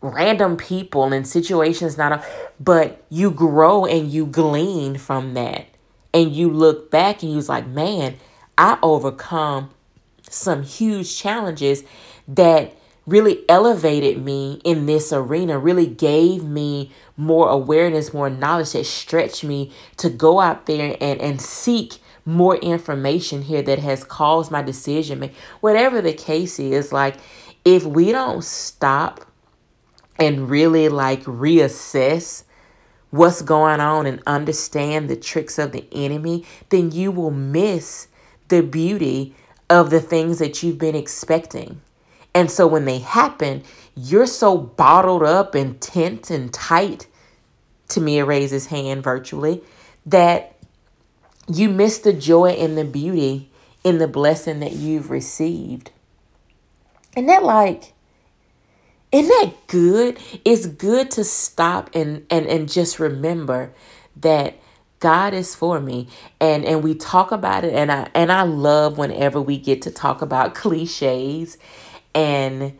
random 0.00 0.56
people 0.56 1.12
and 1.12 1.26
situations 1.26 1.96
not 1.96 2.12
a, 2.12 2.24
but 2.60 3.04
you 3.08 3.30
grow 3.30 3.84
and 3.84 4.10
you 4.12 4.26
glean 4.26 4.96
from 4.96 5.34
that. 5.34 5.66
And 6.12 6.32
you 6.32 6.50
look 6.50 6.90
back 6.90 7.22
and 7.22 7.32
you're 7.32 7.42
like 7.42 7.66
man 7.66 8.16
i 8.56 8.78
overcome 8.82 9.70
some 10.30 10.62
huge 10.62 11.16
challenges 11.16 11.84
that 12.26 12.76
really 13.06 13.44
elevated 13.48 14.22
me 14.22 14.60
in 14.64 14.86
this 14.86 15.12
arena, 15.12 15.58
really 15.58 15.86
gave 15.86 16.42
me 16.42 16.90
more 17.16 17.48
awareness, 17.48 18.12
more 18.12 18.30
knowledge 18.30 18.72
that 18.72 18.86
stretched 18.86 19.44
me 19.44 19.72
to 19.96 20.10
go 20.10 20.40
out 20.40 20.66
there 20.66 20.96
and, 21.00 21.20
and 21.20 21.40
seek 21.40 21.98
more 22.24 22.56
information 22.56 23.42
here 23.42 23.62
that 23.62 23.78
has 23.78 24.02
caused 24.02 24.50
my 24.50 24.62
decision. 24.62 25.30
Whatever 25.60 26.00
the 26.00 26.12
case 26.12 26.58
is, 26.58 26.92
like 26.92 27.16
if 27.64 27.84
we 27.84 28.12
don't 28.12 28.44
stop 28.44 29.24
and 30.18 30.48
really 30.48 30.88
like 30.88 31.22
reassess 31.24 32.44
what's 33.10 33.42
going 33.42 33.80
on 33.80 34.06
and 34.06 34.22
understand 34.26 35.08
the 35.08 35.16
tricks 35.16 35.58
of 35.58 35.72
the 35.72 35.86
enemy, 35.92 36.44
then 36.70 36.90
you 36.90 37.12
will 37.12 37.30
miss 37.30 38.08
the 38.48 38.62
beauty 38.62 39.34
of 39.70 39.90
the 39.90 40.00
things 40.00 40.38
that 40.38 40.62
you've 40.62 40.78
been 40.78 40.96
expecting. 40.96 41.80
And 42.34 42.50
so 42.50 42.66
when 42.66 42.84
they 42.84 42.98
happen, 42.98 43.62
you're 43.96 44.26
so 44.26 44.56
bottled 44.56 45.22
up 45.22 45.54
and 45.54 45.80
tense 45.80 46.30
and 46.30 46.52
tight. 46.52 47.06
Tamia 47.88 48.26
raises 48.26 48.66
hand 48.66 49.02
virtually 49.02 49.62
that 50.06 50.56
you 51.48 51.68
miss 51.68 51.98
the 51.98 52.12
joy 52.12 52.50
and 52.50 52.76
the 52.76 52.84
beauty 52.84 53.50
in 53.84 53.98
the 53.98 54.08
blessing 54.08 54.60
that 54.60 54.72
you've 54.72 55.10
received. 55.10 55.90
And 57.16 57.28
that 57.28 57.42
like 57.42 57.94
isn't 59.14 59.28
that 59.28 59.54
good? 59.68 60.18
It's 60.44 60.66
good 60.66 61.08
to 61.12 61.22
stop 61.22 61.88
and 61.94 62.26
and 62.30 62.46
and 62.46 62.70
just 62.70 62.98
remember 62.98 63.72
that 64.16 64.58
God 64.98 65.32
is 65.34 65.54
for 65.54 65.78
me 65.78 66.08
and 66.40 66.64
and 66.64 66.82
we 66.82 66.96
talk 66.96 67.30
about 67.30 67.64
it 67.64 67.72
and 67.74 67.92
I 67.92 68.08
and 68.12 68.32
I 68.32 68.42
love 68.42 68.98
whenever 68.98 69.40
we 69.40 69.56
get 69.56 69.82
to 69.82 69.92
talk 69.92 70.20
about 70.20 70.54
clichés 70.56 71.58
and 72.12 72.76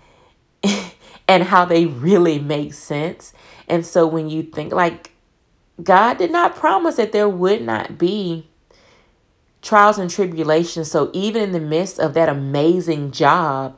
and 1.27 1.45
how 1.45 1.65
they 1.65 1.87
really 1.87 2.39
make 2.39 2.75
sense. 2.75 3.33
And 3.69 3.85
so 3.85 4.07
when 4.07 4.29
you 4.29 4.43
think 4.43 4.73
like 4.73 5.13
God 5.83 6.19
did 6.19 6.31
not 6.31 6.55
promise 6.55 6.97
that 6.97 7.13
there 7.13 7.29
would 7.29 7.63
not 7.63 7.99
be 7.99 8.49
trials 9.63 9.99
and 9.99 10.11
tribulations. 10.11 10.91
So 10.91 11.11
even 11.13 11.43
in 11.43 11.53
the 11.53 11.61
midst 11.61 11.99
of 11.99 12.15
that 12.15 12.29
amazing 12.29 13.11
job, 13.11 13.77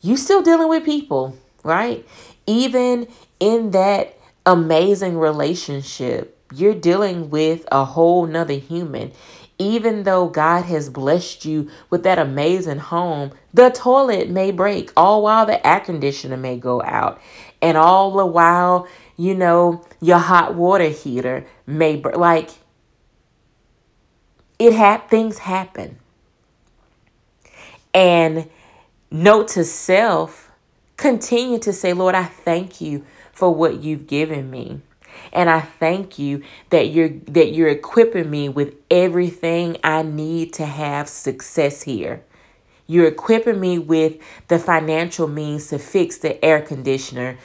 you 0.00 0.16
still 0.16 0.42
dealing 0.42 0.68
with 0.68 0.84
people, 0.84 1.36
right? 1.64 2.06
Even 2.46 3.08
in 3.40 3.70
that 3.72 4.16
amazing 4.44 5.18
relationship, 5.18 6.35
you're 6.52 6.74
dealing 6.74 7.30
with 7.30 7.66
a 7.70 7.84
whole 7.84 8.26
nother 8.26 8.54
human 8.54 9.12
even 9.58 10.02
though 10.02 10.28
God 10.28 10.64
has 10.66 10.90
blessed 10.90 11.44
you 11.44 11.70
with 11.88 12.02
that 12.02 12.18
amazing 12.18 12.78
home, 12.78 13.32
the 13.54 13.70
toilet 13.70 14.28
may 14.28 14.50
break, 14.50 14.92
all 14.96 15.22
while 15.22 15.46
the 15.46 15.66
air 15.66 15.80
conditioner 15.80 16.36
may 16.36 16.58
go 16.58 16.82
out, 16.82 17.20
and 17.62 17.76
all 17.76 18.10
the 18.12 18.26
while, 18.26 18.86
you 19.16 19.34
know, 19.34 19.84
your 20.00 20.18
hot 20.18 20.54
water 20.54 20.88
heater 20.88 21.46
may 21.66 21.96
break. 21.96 22.16
Like, 22.16 22.50
it 24.58 24.74
had 24.74 25.08
things 25.08 25.38
happen. 25.38 25.98
And 27.94 28.50
note 29.10 29.48
to 29.48 29.64
self, 29.64 30.50
continue 30.98 31.58
to 31.60 31.72
say, 31.72 31.94
Lord, 31.94 32.14
I 32.14 32.24
thank 32.24 32.82
you 32.82 33.06
for 33.32 33.54
what 33.54 33.82
you've 33.82 34.06
given 34.06 34.50
me. 34.50 34.82
And 35.32 35.50
I 35.50 35.60
thank 35.60 36.18
you 36.18 36.42
that 36.70 36.88
you're 36.88 37.08
that 37.08 37.52
you're 37.52 37.68
equipping 37.68 38.30
me 38.30 38.48
with 38.48 38.74
everything 38.90 39.76
I 39.84 40.02
need 40.02 40.52
to 40.54 40.66
have 40.66 41.08
success 41.08 41.82
here. 41.82 42.22
You're 42.86 43.08
equipping 43.08 43.60
me 43.60 43.78
with 43.78 44.16
the 44.48 44.58
financial 44.58 45.26
means 45.26 45.68
to 45.68 45.78
fix 45.78 46.18
the 46.18 46.42
air 46.44 46.60
conditioner, 46.60 47.36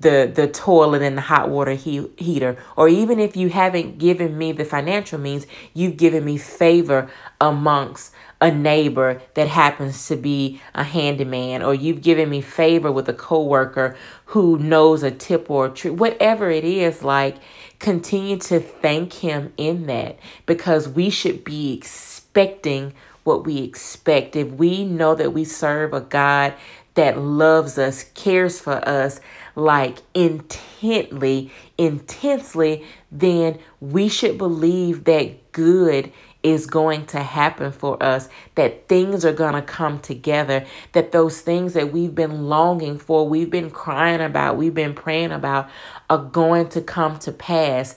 the 0.00 0.30
the 0.34 0.48
toilet 0.48 1.02
and 1.02 1.16
the 1.16 1.22
hot 1.22 1.50
water 1.50 1.72
he- 1.72 2.10
heater 2.16 2.56
or 2.76 2.88
even 2.88 3.20
if 3.20 3.36
you 3.36 3.50
haven't 3.50 3.98
given 3.98 4.36
me 4.36 4.50
the 4.50 4.64
financial 4.64 5.18
means 5.18 5.46
you've 5.74 5.96
given 5.98 6.24
me 6.24 6.38
favor 6.38 7.10
amongst 7.40 8.12
a 8.40 8.50
neighbor 8.50 9.20
that 9.34 9.48
happens 9.48 10.06
to 10.08 10.16
be 10.16 10.60
a 10.74 10.82
handyman 10.82 11.62
or 11.62 11.74
you've 11.74 12.00
given 12.00 12.30
me 12.30 12.40
favor 12.40 12.90
with 12.90 13.08
a 13.08 13.14
coworker 13.14 13.96
who 14.26 14.58
knows 14.58 15.02
a 15.02 15.10
tip 15.10 15.50
or 15.50 15.66
a 15.66 15.70
trick 15.70 15.98
whatever 15.98 16.50
it 16.50 16.64
is 16.64 17.02
like 17.02 17.36
continue 17.78 18.36
to 18.38 18.58
thank 18.58 19.12
him 19.12 19.52
in 19.56 19.86
that 19.86 20.18
because 20.46 20.88
we 20.88 21.10
should 21.10 21.44
be 21.44 21.74
expecting 21.74 22.94
what 23.24 23.44
we 23.44 23.58
expect. 23.58 24.36
If 24.36 24.48
we 24.52 24.84
know 24.84 25.14
that 25.14 25.32
we 25.32 25.44
serve 25.44 25.92
a 25.92 26.00
God 26.00 26.54
that 26.94 27.18
loves 27.18 27.78
us 27.78 28.04
cares 28.14 28.60
for 28.60 28.86
us 28.88 29.20
like 29.54 29.98
intently 30.14 31.50
intensely 31.78 32.84
then 33.12 33.58
we 33.80 34.08
should 34.08 34.36
believe 34.36 35.04
that 35.04 35.52
good 35.52 36.12
is 36.42 36.66
going 36.66 37.06
to 37.06 37.22
happen 37.22 37.72
for 37.72 38.02
us, 38.02 38.28
that 38.54 38.88
things 38.88 39.24
are 39.24 39.32
going 39.32 39.54
to 39.54 39.62
come 39.62 39.98
together, 40.00 40.64
that 40.92 41.12
those 41.12 41.40
things 41.40 41.74
that 41.74 41.92
we've 41.92 42.14
been 42.14 42.48
longing 42.48 42.98
for, 42.98 43.28
we've 43.28 43.50
been 43.50 43.70
crying 43.70 44.20
about, 44.20 44.56
we've 44.56 44.74
been 44.74 44.94
praying 44.94 45.32
about, 45.32 45.68
are 46.08 46.24
going 46.24 46.68
to 46.68 46.80
come 46.80 47.18
to 47.18 47.32
pass. 47.32 47.96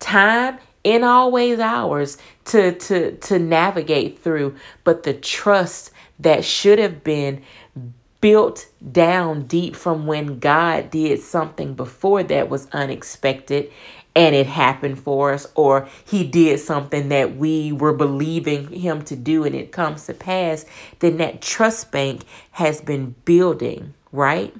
Time 0.00 0.58
in 0.82 1.02
always 1.02 1.58
ours 1.58 2.18
to 2.44 2.72
to 2.72 3.16
to 3.16 3.38
navigate 3.38 4.18
through, 4.18 4.54
but 4.84 5.02
the 5.02 5.14
trust 5.14 5.90
that 6.18 6.44
should 6.44 6.78
have 6.78 7.02
been 7.02 7.42
built 8.20 8.66
down 8.90 9.46
deep 9.46 9.76
from 9.76 10.06
when 10.06 10.38
God 10.38 10.90
did 10.90 11.20
something 11.20 11.74
before 11.74 12.22
that 12.22 12.48
was 12.48 12.66
unexpected 12.72 13.70
and 14.16 14.34
it 14.34 14.46
happened 14.46 14.98
for 14.98 15.32
us, 15.32 15.46
or 15.54 15.88
He 16.04 16.24
did 16.24 16.60
something 16.60 17.08
that 17.08 17.36
we 17.36 17.72
were 17.72 17.92
believing 17.92 18.68
Him 18.70 19.02
to 19.02 19.16
do 19.16 19.44
and 19.44 19.54
it 19.54 19.72
comes 19.72 20.06
to 20.06 20.14
pass, 20.14 20.64
then 21.00 21.16
that 21.18 21.42
trust 21.42 21.90
bank 21.90 22.24
has 22.52 22.80
been 22.80 23.14
building, 23.24 23.94
right? 24.12 24.54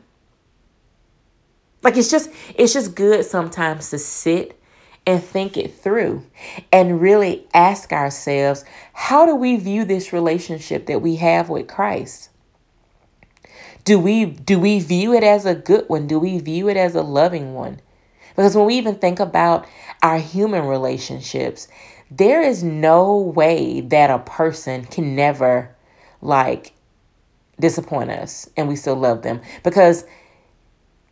Like 1.83 1.97
it's 1.97 2.11
just 2.11 2.31
it's 2.57 2.73
just 2.73 2.95
good 2.95 3.25
sometimes 3.25 3.91
to 3.91 3.99
sit 3.99 4.59
and 5.07 5.23
think 5.23 5.57
it 5.57 5.75
through 5.75 6.25
and 6.73 7.01
really 7.01 7.47
ask 7.53 7.93
ourselves, 7.93 8.65
how 8.95 9.27
do 9.27 9.35
we 9.35 9.57
view 9.57 9.85
this 9.85 10.13
relationship 10.13 10.87
that 10.87 11.03
we 11.03 11.17
have 11.17 11.51
with 11.51 11.69
Christ? 11.69 12.31
Do 13.85 13.99
we 13.99 14.25
do 14.25 14.59
we 14.59 14.81
view 14.81 15.13
it 15.13 15.23
as 15.23 15.45
a 15.45 15.55
good 15.55 15.89
one? 15.89 16.07
Do 16.07 16.19
we 16.19 16.39
view 16.39 16.71
it 16.71 16.77
as 16.79 16.95
a 16.95 17.03
loving 17.03 17.53
one? 17.53 17.81
Because 18.37 18.57
when 18.57 18.67
we 18.67 18.75
even 18.75 18.97
think 18.97 19.21
about 19.21 19.67
our 20.03 20.19
human 20.19 20.67
relationships, 20.67 21.69
there 22.11 22.43
is 22.43 22.63
no 22.63 23.17
way 23.19 23.81
that 23.81 24.11
a 24.11 24.19
person 24.19 24.85
can 24.85 25.15
never 25.15 25.75
like 26.21 26.73
disappoint 27.61 28.11
us 28.11 28.49
and 28.57 28.69
we 28.69 28.77
still 28.77 28.97
love 28.97 29.23
them 29.23 29.41
because 29.63 30.05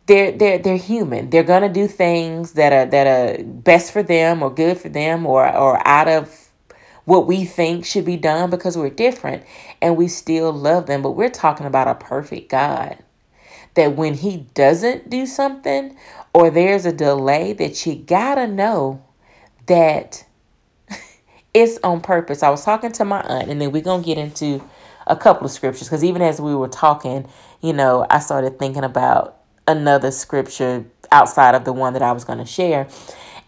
they're 0.05 0.31
they're 0.33 0.57
they're 0.57 0.77
human. 0.77 1.29
They're 1.29 1.43
gonna 1.43 1.71
do 1.71 1.87
things 1.87 2.53
that 2.53 2.73
are 2.73 2.85
that 2.87 3.07
are 3.07 3.43
best 3.43 3.91
for 3.93 4.03
them 4.03 4.43
or 4.43 4.53
good 4.53 4.77
for 4.77 4.89
them 4.89 5.25
or 5.25 5.47
or 5.55 5.85
out 5.87 6.07
of 6.07 6.49
what 7.05 7.27
we 7.27 7.45
think 7.45 7.85
should 7.85 8.05
be 8.05 8.17
done 8.17 8.49
because 8.49 8.77
we're 8.77 8.89
different 8.89 9.43
and 9.81 9.95
we 9.97 10.07
still 10.07 10.51
love 10.51 10.87
them. 10.87 11.01
But 11.01 11.11
we're 11.11 11.29
talking 11.29 11.65
about 11.65 11.87
a 11.87 11.95
perfect 11.95 12.49
God. 12.49 12.97
That 13.75 13.95
when 13.95 14.13
he 14.13 14.37
doesn't 14.53 15.09
do 15.09 15.25
something 15.25 15.97
or 16.33 16.49
there's 16.49 16.85
a 16.85 16.91
delay, 16.91 17.53
that 17.53 17.85
you 17.85 17.95
gotta 17.95 18.47
know 18.47 19.03
that 19.67 20.25
it's 21.53 21.79
on 21.83 22.01
purpose. 22.01 22.43
I 22.43 22.49
was 22.49 22.65
talking 22.65 22.91
to 22.93 23.05
my 23.05 23.21
aunt, 23.21 23.49
and 23.49 23.61
then 23.61 23.71
we're 23.71 23.83
gonna 23.83 24.03
get 24.03 24.17
into 24.17 24.61
a 25.07 25.15
couple 25.15 25.45
of 25.45 25.51
scriptures 25.51 25.87
because 25.87 26.03
even 26.03 26.21
as 26.21 26.39
we 26.39 26.55
were 26.55 26.67
talking, 26.67 27.27
you 27.61 27.73
know, 27.73 28.05
I 28.09 28.19
started 28.19 28.59
thinking 28.59 28.83
about 28.83 29.37
another 29.67 30.11
scripture 30.11 30.85
outside 31.11 31.55
of 31.55 31.65
the 31.65 31.73
one 31.73 31.93
that 31.93 32.01
I 32.01 32.11
was 32.11 32.25
to 32.25 32.45
share. 32.45 32.87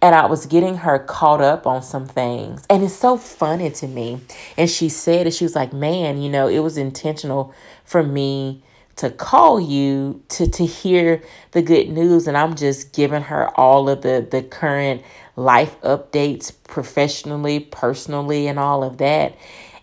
And 0.01 0.13
I 0.13 0.27
was 0.27 0.45
getting 0.45 0.77
her 0.77 0.99
caught 0.99 1.41
up 1.41 1.65
on 1.65 1.81
some 1.81 2.05
things. 2.05 2.65
And 2.69 2.83
it's 2.83 2.93
so 2.93 3.17
funny 3.17 3.71
to 3.71 3.87
me. 3.87 4.19
And 4.55 4.69
she 4.69 4.87
said 4.89 5.25
it, 5.25 5.33
she 5.33 5.45
was 5.45 5.55
like, 5.55 5.73
Man, 5.73 6.21
you 6.21 6.29
know, 6.29 6.47
it 6.47 6.59
was 6.59 6.77
intentional 6.77 7.53
for 7.83 8.03
me 8.03 8.61
to 8.97 9.09
call 9.09 9.59
you 9.59 10.23
to 10.29 10.47
to 10.47 10.65
hear 10.65 11.21
the 11.51 11.61
good 11.61 11.89
news 11.89 12.27
and 12.27 12.37
I'm 12.37 12.55
just 12.55 12.93
giving 12.93 13.23
her 13.23 13.49
all 13.59 13.89
of 13.89 14.01
the 14.01 14.25
the 14.29 14.41
current 14.41 15.01
life 15.35 15.79
updates 15.81 16.53
professionally, 16.67 17.59
personally 17.59 18.47
and 18.47 18.57
all 18.57 18.83
of 18.83 18.97
that. 18.97 19.35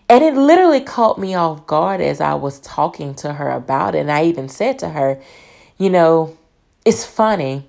And 0.09 0.23
it 0.23 0.35
literally 0.35 0.81
caught 0.81 1.17
me 1.17 1.33
off 1.33 1.65
guard 1.65 2.01
as 2.01 2.19
I 2.21 2.33
was 2.33 2.59
talking 2.59 3.15
to 3.15 3.33
her 3.33 3.49
about 3.49 3.95
it. 3.95 3.99
And 3.99 4.11
I 4.11 4.25
even 4.25 4.49
said 4.49 4.79
to 4.79 4.89
her, 4.89 5.21
you 5.77 5.89
know, 5.89 6.37
it's 6.85 7.05
funny 7.05 7.65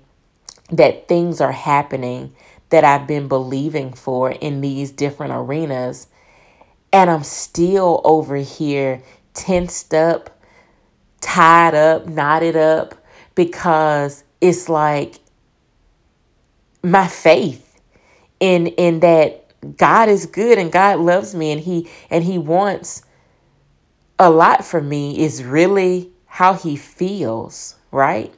that 0.69 1.07
things 1.07 1.39
are 1.39 1.51
happening 1.51 2.35
that 2.69 2.83
I've 2.83 3.07
been 3.07 3.27
believing 3.27 3.93
for 3.93 4.31
in 4.31 4.61
these 4.61 4.91
different 4.91 5.33
arenas. 5.33 6.07
And 6.91 7.09
I'm 7.09 7.23
still 7.23 8.01
over 8.03 8.35
here 8.37 9.01
tensed 9.33 9.93
up, 9.93 10.34
tied 11.25 11.75
up, 11.75 12.07
knotted 12.07 12.55
up, 12.55 12.95
because 13.33 14.23
it's 14.41 14.69
like 14.69 15.15
my 16.83 17.07
faith 17.07 17.81
in 18.39 18.67
in 18.67 18.99
that 18.99 19.41
God 19.77 20.07
is 20.07 20.25
good 20.25 20.59
and 20.59 20.71
God 20.71 20.99
loves 20.99 21.33
me 21.33 21.51
and 21.51 21.59
he 21.61 21.89
and 22.09 22.23
he 22.23 22.37
wants 22.37 23.01
a 24.19 24.29
lot 24.29 24.63
for 24.63 24.81
me 24.81 25.19
is 25.19 25.43
really 25.43 26.11
how 26.27 26.53
he 26.53 26.75
feels 26.75 27.75
right? 27.95 28.33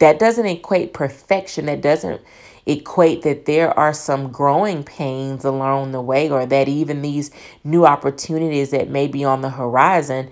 That 0.00 0.18
doesn't 0.18 0.46
equate 0.46 0.92
perfection. 0.92 1.66
That 1.66 1.80
doesn't 1.80 2.20
equate 2.66 3.22
that 3.22 3.46
there 3.46 3.76
are 3.78 3.94
some 3.94 4.30
growing 4.30 4.82
pains 4.82 5.44
along 5.44 5.92
the 5.92 6.00
way 6.00 6.28
or 6.28 6.46
that 6.46 6.68
even 6.68 7.02
these 7.02 7.30
new 7.64 7.86
opportunities 7.86 8.70
that 8.70 8.88
may 8.88 9.06
be 9.06 9.24
on 9.24 9.40
the 9.40 9.50
horizon 9.50 10.30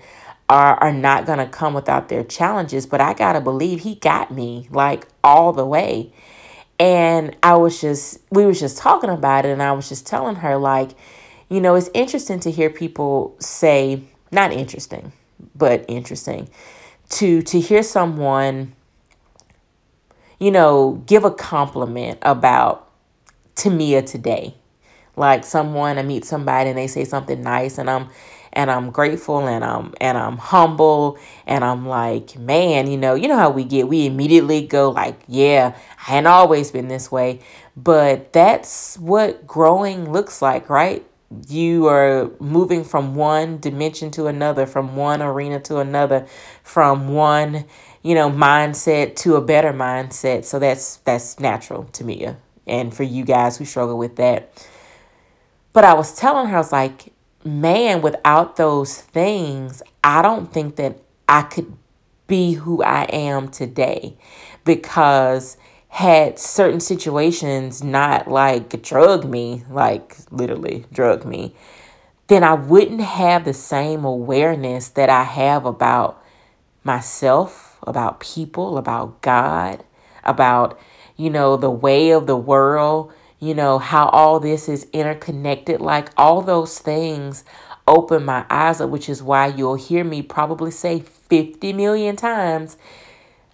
are, 0.51 0.75
are 0.75 0.91
not 0.93 1.25
going 1.25 1.39
to 1.39 1.47
come 1.47 1.73
without 1.73 2.09
their 2.09 2.23
challenges. 2.23 2.85
But 2.85 3.01
I 3.01 3.13
got 3.13 3.33
to 3.33 3.41
believe 3.41 3.79
he 3.79 3.95
got 3.95 4.31
me 4.31 4.67
like 4.69 5.07
all 5.23 5.53
the 5.53 5.65
way. 5.65 6.11
And 6.79 7.35
I 7.41 7.55
was 7.55 7.79
just, 7.79 8.19
we 8.31 8.45
was 8.45 8.59
just 8.59 8.77
talking 8.77 9.09
about 9.09 9.45
it 9.45 9.49
and 9.49 9.63
I 9.63 9.71
was 9.71 9.87
just 9.87 10.05
telling 10.05 10.35
her 10.35 10.57
like, 10.57 10.91
you 11.49 11.61
know, 11.61 11.75
it's 11.75 11.89
interesting 11.93 12.39
to 12.41 12.51
hear 12.51 12.69
people 12.69 13.35
say, 13.39 14.03
not 14.31 14.51
interesting, 14.51 15.13
but 15.55 15.85
interesting 15.87 16.49
to 17.11 17.41
to 17.41 17.59
hear 17.59 17.83
someone 17.83 18.73
you 20.39 20.49
know 20.49 21.03
give 21.05 21.23
a 21.25 21.31
compliment 21.31 22.17
about 22.21 22.89
Tamia 23.55 24.05
today 24.05 24.55
like 25.15 25.43
someone 25.43 25.97
I 25.97 26.03
meet 26.03 26.23
somebody 26.23 26.69
and 26.69 26.77
they 26.77 26.87
say 26.87 27.03
something 27.03 27.41
nice 27.43 27.77
and 27.77 27.89
I'm 27.89 28.09
and 28.53 28.69
I'm 28.69 28.91
grateful 28.91 29.47
and 29.47 29.63
I'm 29.63 29.93
and 29.99 30.17
I'm 30.17 30.37
humble 30.37 31.17
and 31.45 31.63
I'm 31.63 31.87
like, 31.87 32.37
man, 32.37 32.89
you 32.89 32.97
know, 32.97 33.13
you 33.15 33.27
know 33.27 33.37
how 33.37 33.49
we 33.49 33.63
get. 33.63 33.87
We 33.87 34.05
immediately 34.05 34.65
go 34.65 34.89
like, 34.89 35.19
yeah, 35.27 35.75
I 36.07 36.17
ain't 36.17 36.27
always 36.27 36.71
been 36.71 36.87
this 36.87 37.11
way. 37.11 37.39
But 37.77 38.33
that's 38.33 38.97
what 38.97 39.47
growing 39.47 40.11
looks 40.11 40.41
like, 40.41 40.69
right? 40.69 41.05
you 41.47 41.87
are 41.87 42.29
moving 42.39 42.83
from 42.83 43.15
one 43.15 43.59
dimension 43.59 44.11
to 44.11 44.27
another, 44.27 44.65
from 44.65 44.95
one 44.95 45.21
arena 45.21 45.59
to 45.61 45.77
another, 45.77 46.25
from 46.63 47.09
one, 47.09 47.65
you 48.03 48.15
know, 48.15 48.29
mindset 48.29 49.15
to 49.15 49.35
a 49.35 49.41
better 49.41 49.71
mindset. 49.71 50.43
So 50.43 50.59
that's 50.59 50.97
that's 50.97 51.39
natural 51.39 51.85
to 51.93 52.03
me. 52.03 52.25
Uh, 52.25 52.33
and 52.67 52.93
for 52.93 53.03
you 53.03 53.23
guys 53.23 53.57
who 53.57 53.65
struggle 53.65 53.97
with 53.97 54.17
that. 54.17 54.65
But 55.73 55.83
I 55.83 55.93
was 55.93 56.15
telling 56.15 56.47
her, 56.47 56.57
I 56.57 56.59
was 56.59 56.71
like, 56.71 57.13
man, 57.45 58.01
without 58.01 58.55
those 58.55 58.99
things, 58.99 59.81
I 60.03 60.21
don't 60.21 60.51
think 60.51 60.75
that 60.77 60.97
I 61.27 61.43
could 61.43 61.75
be 62.27 62.53
who 62.53 62.81
I 62.83 63.03
am 63.03 63.49
today 63.49 64.17
because 64.63 65.57
had 65.89 66.39
certain 66.39 66.79
situations 66.79 67.83
not 67.83 68.29
like 68.29 68.81
drug 68.81 69.25
me, 69.25 69.63
like 69.69 70.15
literally 70.31 70.85
drug 70.93 71.25
me, 71.25 71.53
then 72.27 72.45
I 72.45 72.53
wouldn't 72.53 73.01
have 73.01 73.43
the 73.43 73.53
same 73.53 74.05
awareness 74.05 74.87
that 74.89 75.09
I 75.09 75.23
have 75.23 75.65
about 75.65 76.23
myself, 76.85 77.77
about 77.85 78.21
people, 78.21 78.77
about 78.77 79.21
God, 79.21 79.83
about, 80.23 80.79
you 81.17 81.29
know, 81.29 81.57
the 81.57 81.69
way 81.69 82.11
of 82.11 82.25
the 82.25 82.37
world, 82.37 83.11
you 83.41 83.55
know, 83.55 83.79
how 83.79 84.07
all 84.09 84.39
this 84.39 84.69
is 84.69 84.87
interconnected. 84.93 85.81
Like 85.81 86.09
all 86.15 86.41
those 86.41 86.79
things 86.79 87.43
open 87.87 88.23
my 88.23 88.45
eyes 88.49 88.79
up, 88.79 88.91
which 88.91 89.09
is 89.09 89.21
why 89.21 89.47
you'll 89.47 89.75
hear 89.75 90.03
me 90.03 90.21
probably 90.21 90.71
say 90.71 90.99
50 90.99 91.73
million 91.73 92.15
times 92.15 92.77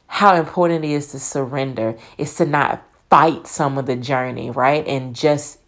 how 0.08 0.36
important 0.36 0.86
it 0.86 0.92
is 0.92 1.08
to 1.08 1.20
surrender, 1.20 1.98
is 2.18 2.36
to 2.36 2.46
not 2.46 2.86
fight 3.10 3.48
some 3.48 3.78
of 3.78 3.86
the 3.86 3.96
journey, 3.96 4.52
right? 4.52 4.86
And 4.86 5.16
just 5.16 5.60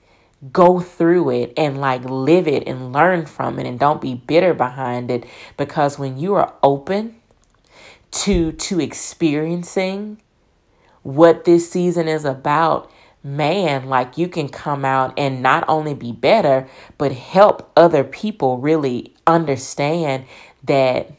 go 0.51 0.79
through 0.79 1.29
it 1.29 1.53
and 1.57 1.79
like 1.79 2.03
live 2.03 2.47
it 2.47 2.67
and 2.67 2.93
learn 2.93 3.25
from 3.25 3.57
it 3.57 3.65
and 3.65 3.79
don't 3.79 4.01
be 4.01 4.15
bitter 4.15 4.53
behind 4.53 5.11
it 5.11 5.25
because 5.57 5.99
when 5.99 6.17
you 6.17 6.33
are 6.35 6.53
open 6.63 7.15
to 8.11 8.53
to 8.53 8.79
experiencing 8.79 10.21
what 11.03 11.43
this 11.43 11.69
season 11.69 12.07
is 12.07 12.23
about 12.23 12.89
man 13.23 13.87
like 13.87 14.17
you 14.17 14.27
can 14.27 14.47
come 14.47 14.85
out 14.85 15.13
and 15.17 15.41
not 15.41 15.65
only 15.67 15.93
be 15.93 16.11
better 16.11 16.67
but 16.97 17.11
help 17.11 17.69
other 17.75 18.03
people 18.03 18.57
really 18.57 19.13
understand 19.27 20.25
that 20.63 21.11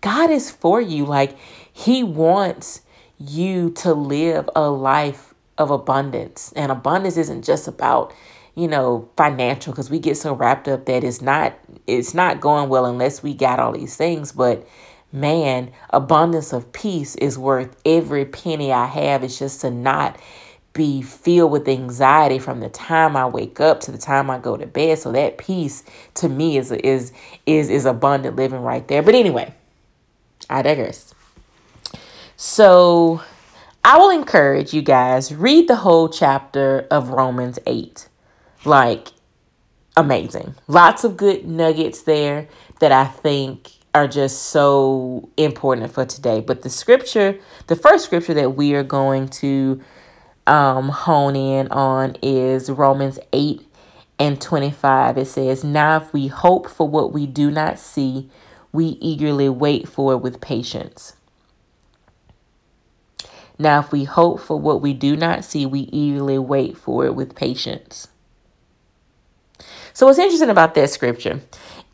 God 0.00 0.30
is 0.30 0.50
for 0.50 0.80
you 0.80 1.04
like 1.04 1.36
he 1.72 2.02
wants 2.02 2.82
you 3.18 3.70
to 3.70 3.94
live 3.94 4.48
a 4.54 4.68
life 4.68 5.32
of 5.58 5.70
abundance. 5.70 6.52
And 6.56 6.72
abundance 6.72 7.16
isn't 7.16 7.44
just 7.44 7.68
about, 7.68 8.12
you 8.54 8.68
know, 8.68 9.08
financial 9.16 9.72
because 9.72 9.90
we 9.90 9.98
get 9.98 10.16
so 10.16 10.34
wrapped 10.34 10.68
up 10.68 10.86
that 10.86 11.04
it's 11.04 11.22
not 11.22 11.58
it's 11.86 12.14
not 12.14 12.40
going 12.40 12.68
well 12.68 12.84
unless 12.86 13.22
we 13.22 13.34
got 13.34 13.58
all 13.58 13.72
these 13.72 13.96
things, 13.96 14.32
but 14.32 14.66
man, 15.12 15.70
abundance 15.90 16.52
of 16.52 16.72
peace 16.72 17.14
is 17.16 17.38
worth 17.38 17.76
every 17.84 18.24
penny 18.24 18.72
I 18.72 18.86
have. 18.86 19.22
It's 19.22 19.38
just 19.38 19.60
to 19.62 19.70
not 19.70 20.18
be 20.72 21.02
filled 21.02 21.52
with 21.52 21.68
anxiety 21.68 22.38
from 22.38 22.60
the 22.60 22.68
time 22.68 23.16
I 23.16 23.26
wake 23.26 23.60
up 23.60 23.80
to 23.80 23.92
the 23.92 23.98
time 23.98 24.30
I 24.30 24.38
go 24.38 24.56
to 24.56 24.66
bed. 24.66 24.98
So 24.98 25.12
that 25.12 25.38
peace 25.38 25.84
to 26.14 26.28
me 26.28 26.56
is 26.56 26.72
is 26.72 27.12
is 27.46 27.68
is 27.68 27.84
abundant 27.84 28.36
living 28.36 28.62
right 28.62 28.86
there. 28.88 29.02
But 29.02 29.14
anyway, 29.14 29.54
I 30.48 30.62
digress. 30.62 31.14
So 32.36 33.22
I 33.84 33.98
will 33.98 34.10
encourage 34.10 34.72
you 34.72 34.82
guys 34.82 35.34
read 35.34 35.68
the 35.68 35.76
whole 35.76 36.08
chapter 36.08 36.86
of 36.90 37.10
Romans 37.10 37.58
8. 37.66 38.08
Like 38.64 39.08
amazing. 39.96 40.54
Lots 40.68 41.04
of 41.04 41.16
good 41.16 41.46
nuggets 41.46 42.02
there 42.02 42.48
that 42.80 42.92
I 42.92 43.04
think 43.04 43.72
are 43.94 44.08
just 44.08 44.44
so 44.44 45.28
important 45.36 45.92
for 45.92 46.06
today. 46.06 46.40
But 46.40 46.62
the 46.62 46.70
scripture, 46.70 47.38
the 47.66 47.76
first 47.76 48.04
scripture 48.04 48.34
that 48.34 48.56
we 48.56 48.74
are 48.74 48.82
going 48.82 49.28
to 49.28 49.82
um, 50.46 50.88
hone 50.88 51.36
in 51.36 51.68
on 51.68 52.16
is 52.22 52.70
Romans 52.70 53.18
8 53.32 53.66
and 54.18 54.40
25. 54.40 55.18
It 55.18 55.26
says, 55.26 55.64
Now 55.64 55.96
if 55.98 56.12
we 56.12 56.28
hope 56.28 56.68
for 56.68 56.88
what 56.88 57.12
we 57.12 57.26
do 57.26 57.50
not 57.50 57.78
see, 57.78 58.30
we 58.72 58.86
eagerly 59.00 59.48
wait 59.48 59.88
for 59.88 60.12
it 60.14 60.18
with 60.18 60.40
patience. 60.40 61.14
Now, 63.58 63.80
if 63.80 63.92
we 63.92 64.04
hope 64.04 64.40
for 64.40 64.58
what 64.58 64.80
we 64.80 64.92
do 64.92 65.16
not 65.16 65.44
see, 65.44 65.66
we 65.66 65.80
eagerly 65.92 66.38
wait 66.38 66.76
for 66.76 67.04
it 67.06 67.14
with 67.14 67.36
patience. 67.36 68.08
So, 69.92 70.06
what's 70.06 70.18
interesting 70.18 70.48
about 70.48 70.74
that 70.74 70.90
scripture 70.90 71.40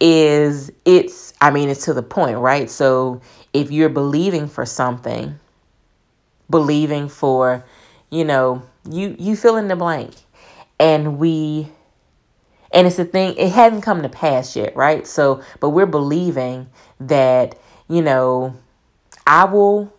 is 0.00 0.70
it's, 0.84 1.34
I 1.40 1.50
mean, 1.50 1.68
it's 1.68 1.84
to 1.84 1.94
the 1.94 2.02
point, 2.02 2.38
right? 2.38 2.70
So, 2.70 3.20
if 3.52 3.70
you're 3.70 3.88
believing 3.88 4.48
for 4.48 4.64
something, 4.64 5.38
believing 6.48 7.08
for 7.08 7.64
you 8.10 8.24
know, 8.24 8.62
you 8.88 9.16
you 9.18 9.36
fill 9.36 9.56
in 9.56 9.68
the 9.68 9.76
blank. 9.76 10.14
And 10.80 11.18
we 11.18 11.68
and 12.72 12.86
it's 12.86 12.98
a 12.98 13.04
thing 13.04 13.34
it 13.36 13.52
hasn't 13.52 13.82
come 13.82 14.02
to 14.02 14.08
pass 14.08 14.54
yet, 14.54 14.76
right? 14.76 15.06
So, 15.06 15.42
but 15.60 15.70
we're 15.70 15.86
believing 15.86 16.68
that, 17.00 17.58
you 17.88 18.02
know, 18.02 18.54
I 19.26 19.44
will 19.44 19.92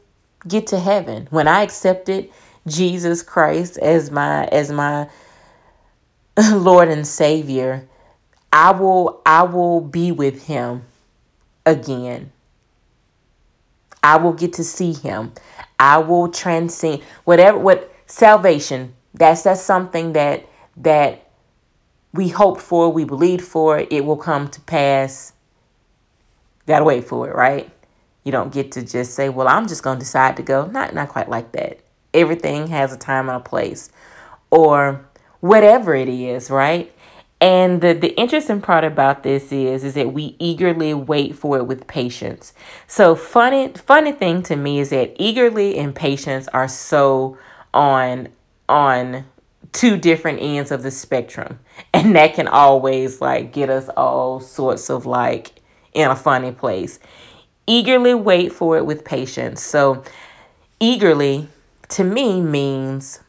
get 0.48 0.68
to 0.68 0.80
heaven 0.80 1.28
when 1.32 1.48
I 1.48 1.64
accepted 1.64 2.30
Jesus 2.68 3.22
Christ 3.22 3.78
as 3.80 4.12
my 4.12 4.46
as 4.46 4.72
my 4.72 5.10
Lord 6.54 6.90
and 6.90 7.06
Savior. 7.06 7.88
I 8.54 8.72
will 8.72 9.22
I 9.26 9.44
will 9.44 9.82
be 9.82 10.12
with 10.12 10.46
him 10.46 10.84
again. 11.66 12.32
I 14.02 14.18
will 14.18 14.34
get 14.34 14.54
to 14.54 14.64
see 14.64 14.94
him. 14.94 15.34
I 15.80 15.98
will 15.98 16.30
transcend 16.30 17.02
whatever 17.26 17.58
what 17.58 17.89
salvation. 18.10 18.94
That's 19.14 19.44
that's 19.44 19.62
something 19.62 20.14
that 20.14 20.46
that 20.78 21.30
we 22.14 22.28
hope 22.28 22.60
for 22.60 22.92
we 22.92 23.06
believe 23.06 23.42
for. 23.42 23.86
It 23.90 24.04
will 24.04 24.18
come 24.18 24.50
to 24.50 24.62
pass. 24.62 25.34
Gotta 26.68 26.84
wait 26.84 27.06
for 27.06 27.30
it 27.30 27.36
right? 27.36 27.72
You 28.24 28.32
don't 28.32 28.52
get 28.52 28.74
to 28.74 28.86
just 28.86 29.14
say 29.14 29.30
well 29.30 29.48
i'm 29.48 29.68
just 29.68 29.84
gonna 29.84 30.00
decide 30.00 30.36
to 30.38 30.44
go. 30.44 30.66
Not 30.66 30.94
not 30.94 31.10
quite 31.10 31.30
like 31.30 31.52
that. 31.54 31.80
Everything 32.14 32.68
has 32.68 32.92
a 32.92 32.98
time 32.98 33.30
and 33.30 33.38
a 33.38 33.40
place. 33.40 33.92
Or 34.52 35.06
whatever 35.40 35.96
it 35.96 36.10
is 36.10 36.50
right? 36.50 36.92
And 37.42 37.80
the, 37.80 37.94
the 37.94 38.14
interesting 38.20 38.60
part 38.60 38.84
about 38.84 39.24
this 39.24 39.52
is 39.52 39.84
is 39.84 39.94
that 39.94 40.12
we 40.12 40.36
eagerly 40.40 40.94
wait 40.94 41.36
for 41.38 41.58
it 41.58 41.68
with 41.68 41.88
patience. 41.88 42.54
So 42.88 43.16
funny 43.16 43.70
funny 43.70 44.12
thing 44.12 44.44
to 44.44 44.56
me 44.56 44.80
is 44.80 44.90
that 44.90 45.16
eagerly 45.18 45.78
and 45.78 45.96
patience 45.96 46.48
are 46.50 46.68
so 46.68 47.38
on 47.74 48.30
on 48.68 49.26
two 49.72 49.98
different 49.98 50.40
ends 50.42 50.72
of 50.72 50.84
the 50.84 50.92
spectrum. 50.92 51.60
And 51.94 52.16
that 52.16 52.34
can 52.34 52.48
always 52.48 53.22
like 53.22 53.54
get 53.54 53.70
us 53.70 53.90
all 53.90 54.40
sorts 54.40 54.90
of 54.90 55.06
like 55.06 55.62
in 55.94 56.10
a 56.10 56.16
funny 56.16 56.52
place. 56.52 57.00
Eagerly 57.68 58.14
wait 58.14 58.52
for 58.52 58.78
it 58.78 58.86
with 58.86 59.06
patience. 59.06 59.62
So 59.62 60.04
eagerly 60.80 61.48
to 61.90 62.04
me 62.04 62.42
means 62.42 63.20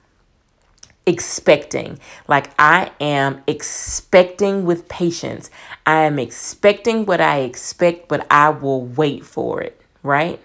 expecting. 1.07 1.99
Like 2.29 2.51
i 2.59 2.93
am 3.01 3.43
expecting 3.47 4.65
with 4.65 4.89
patience. 4.89 5.51
I 5.87 6.03
am 6.03 6.19
expecting 6.19 7.07
what 7.07 7.21
i 7.21 7.39
expect 7.41 8.09
but 8.09 8.27
i 8.31 8.49
will 8.51 8.85
wait 8.85 9.25
for 9.25 9.61
it 9.61 9.81
right? 10.03 10.41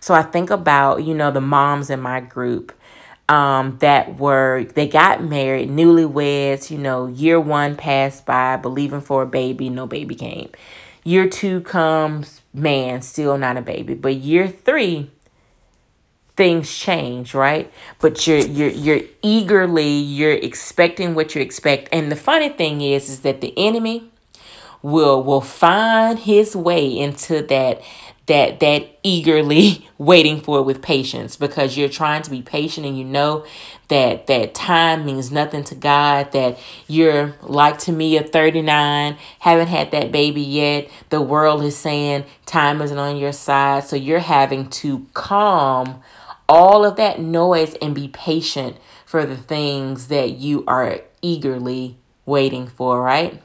So 0.00 0.14
i 0.14 0.22
think 0.22 0.50
about 0.50 1.04
you 1.04 1.14
know 1.14 1.30
the 1.30 1.40
moms 1.40 1.90
in 1.90 2.00
my 2.00 2.20
group 2.20 2.72
um, 3.28 3.78
that 3.78 4.18
were 4.18 4.64
they 4.74 4.86
got 4.86 5.22
married, 5.22 5.70
newlyweds, 5.70 6.70
you 6.70 6.78
know, 6.78 7.06
year 7.06 7.40
one 7.40 7.76
passed 7.76 8.26
by, 8.26 8.56
believing 8.56 9.00
for 9.00 9.22
a 9.22 9.26
baby, 9.26 9.70
no 9.70 9.86
baby 9.86 10.14
came. 10.14 10.50
Year 11.04 11.28
two 11.28 11.60
comes, 11.62 12.40
man, 12.52 13.02
still 13.02 13.36
not 13.38 13.56
a 13.56 13.62
baby. 13.62 13.94
But 13.94 14.16
year 14.16 14.48
three, 14.48 15.10
things 16.36 16.74
change, 16.74 17.34
right? 17.34 17.72
But 18.00 18.26
you're 18.26 18.38
you're 18.38 18.70
you're 18.70 19.02
eagerly, 19.22 19.88
you're 19.88 20.32
expecting 20.32 21.14
what 21.14 21.34
you 21.34 21.40
expect. 21.40 21.88
And 21.92 22.10
the 22.10 22.16
funny 22.16 22.48
thing 22.50 22.80
is, 22.80 23.08
is 23.08 23.20
that 23.20 23.40
the 23.40 23.54
enemy 23.56 24.10
will 24.82 25.22
will 25.22 25.40
find 25.40 26.18
his 26.18 26.54
way 26.54 26.86
into 26.86 27.42
that 27.42 27.80
that 28.26 28.60
that 28.60 28.98
eagerly 29.02 29.88
waiting 29.98 30.40
for 30.40 30.58
it 30.58 30.62
with 30.62 30.82
patience 30.82 31.36
because 31.36 31.76
you're 31.76 31.88
trying 31.88 32.22
to 32.22 32.30
be 32.30 32.42
patient 32.42 32.86
and 32.86 32.98
you 32.98 33.04
know 33.04 33.44
that 33.88 34.26
that 34.26 34.54
time 34.54 35.04
means 35.04 35.30
nothing 35.30 35.62
to 35.64 35.74
God 35.74 36.32
that 36.32 36.58
you're 36.88 37.34
like 37.42 37.78
to 37.80 37.92
me 37.92 38.16
at 38.16 38.32
39 38.32 39.16
haven't 39.40 39.68
had 39.68 39.90
that 39.90 40.10
baby 40.10 40.40
yet. 40.40 40.88
The 41.10 41.20
world 41.20 41.62
is 41.62 41.76
saying 41.76 42.24
time 42.46 42.80
isn't 42.80 42.98
on 42.98 43.16
your 43.16 43.32
side. 43.32 43.84
So 43.84 43.96
you're 43.96 44.20
having 44.20 44.68
to 44.70 45.06
calm 45.12 46.02
all 46.48 46.84
of 46.84 46.96
that 46.96 47.20
noise 47.20 47.74
and 47.80 47.94
be 47.94 48.08
patient 48.08 48.76
for 49.04 49.24
the 49.24 49.36
things 49.36 50.08
that 50.08 50.32
you 50.32 50.64
are 50.66 51.00
eagerly 51.22 51.98
waiting 52.26 52.66
for, 52.66 53.00
right? 53.00 53.40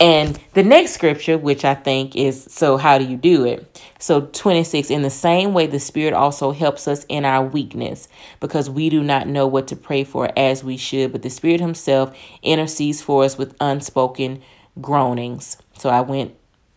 And 0.00 0.38
the 0.54 0.62
next 0.62 0.92
scripture, 0.92 1.38
which 1.38 1.64
I 1.64 1.74
think 1.74 2.14
is 2.14 2.46
so, 2.50 2.76
how 2.76 2.98
do 2.98 3.04
you 3.04 3.16
do 3.16 3.44
it? 3.44 3.82
So, 3.98 4.22
26, 4.22 4.90
in 4.90 5.02
the 5.02 5.10
same 5.10 5.54
way, 5.54 5.66
the 5.66 5.80
Spirit 5.80 6.14
also 6.14 6.52
helps 6.52 6.86
us 6.86 7.04
in 7.08 7.24
our 7.24 7.44
weakness 7.44 8.08
because 8.40 8.70
we 8.70 8.90
do 8.90 9.02
not 9.02 9.26
know 9.26 9.46
what 9.46 9.68
to 9.68 9.76
pray 9.76 10.04
for 10.04 10.30
as 10.36 10.62
we 10.62 10.76
should, 10.76 11.12
but 11.12 11.22
the 11.22 11.30
Spirit 11.30 11.60
Himself 11.60 12.16
intercedes 12.42 13.02
for 13.02 13.24
us 13.24 13.38
with 13.38 13.56
unspoken 13.60 14.42
groanings. 14.80 15.56
So, 15.78 15.88
I 15.88 16.02
went, 16.02 16.34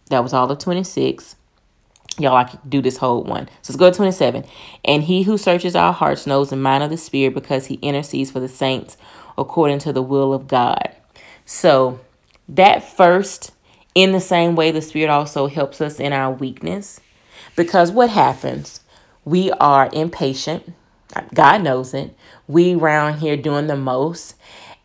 that 0.09 0.23
was 0.23 0.33
all 0.33 0.49
of 0.49 0.59
26. 0.59 1.35
Y'all, 2.19 2.35
I 2.35 2.43
could 2.43 2.59
do 2.69 2.81
this 2.81 2.97
whole 2.97 3.23
one. 3.23 3.47
So 3.61 3.71
let's 3.71 3.77
go 3.77 3.89
to 3.89 3.95
27. 3.95 4.43
And 4.83 5.03
he 5.03 5.23
who 5.23 5.37
searches 5.37 5.75
our 5.75 5.93
hearts 5.93 6.27
knows 6.27 6.49
the 6.49 6.57
mind 6.57 6.83
of 6.83 6.89
the 6.89 6.97
Spirit 6.97 7.33
because 7.33 7.67
he 7.67 7.75
intercedes 7.75 8.29
for 8.29 8.41
the 8.41 8.49
saints 8.49 8.97
according 9.37 9.79
to 9.79 9.93
the 9.93 10.01
will 10.01 10.33
of 10.33 10.47
God. 10.47 10.93
So, 11.53 11.99
that 12.47 12.81
first, 12.81 13.51
in 13.93 14.13
the 14.13 14.21
same 14.21 14.55
way, 14.55 14.71
the 14.71 14.81
Spirit 14.81 15.09
also 15.09 15.47
helps 15.47 15.81
us 15.81 15.99
in 15.99 16.13
our 16.13 16.31
weakness. 16.31 17.01
Because 17.57 17.91
what 17.91 18.09
happens? 18.09 18.79
We 19.25 19.51
are 19.51 19.89
impatient. 19.91 20.73
God 21.33 21.61
knows 21.61 21.93
it. 21.93 22.15
We 22.47 22.75
around 22.75 23.19
here 23.19 23.35
doing 23.35 23.67
the 23.67 23.75
most. 23.75 24.35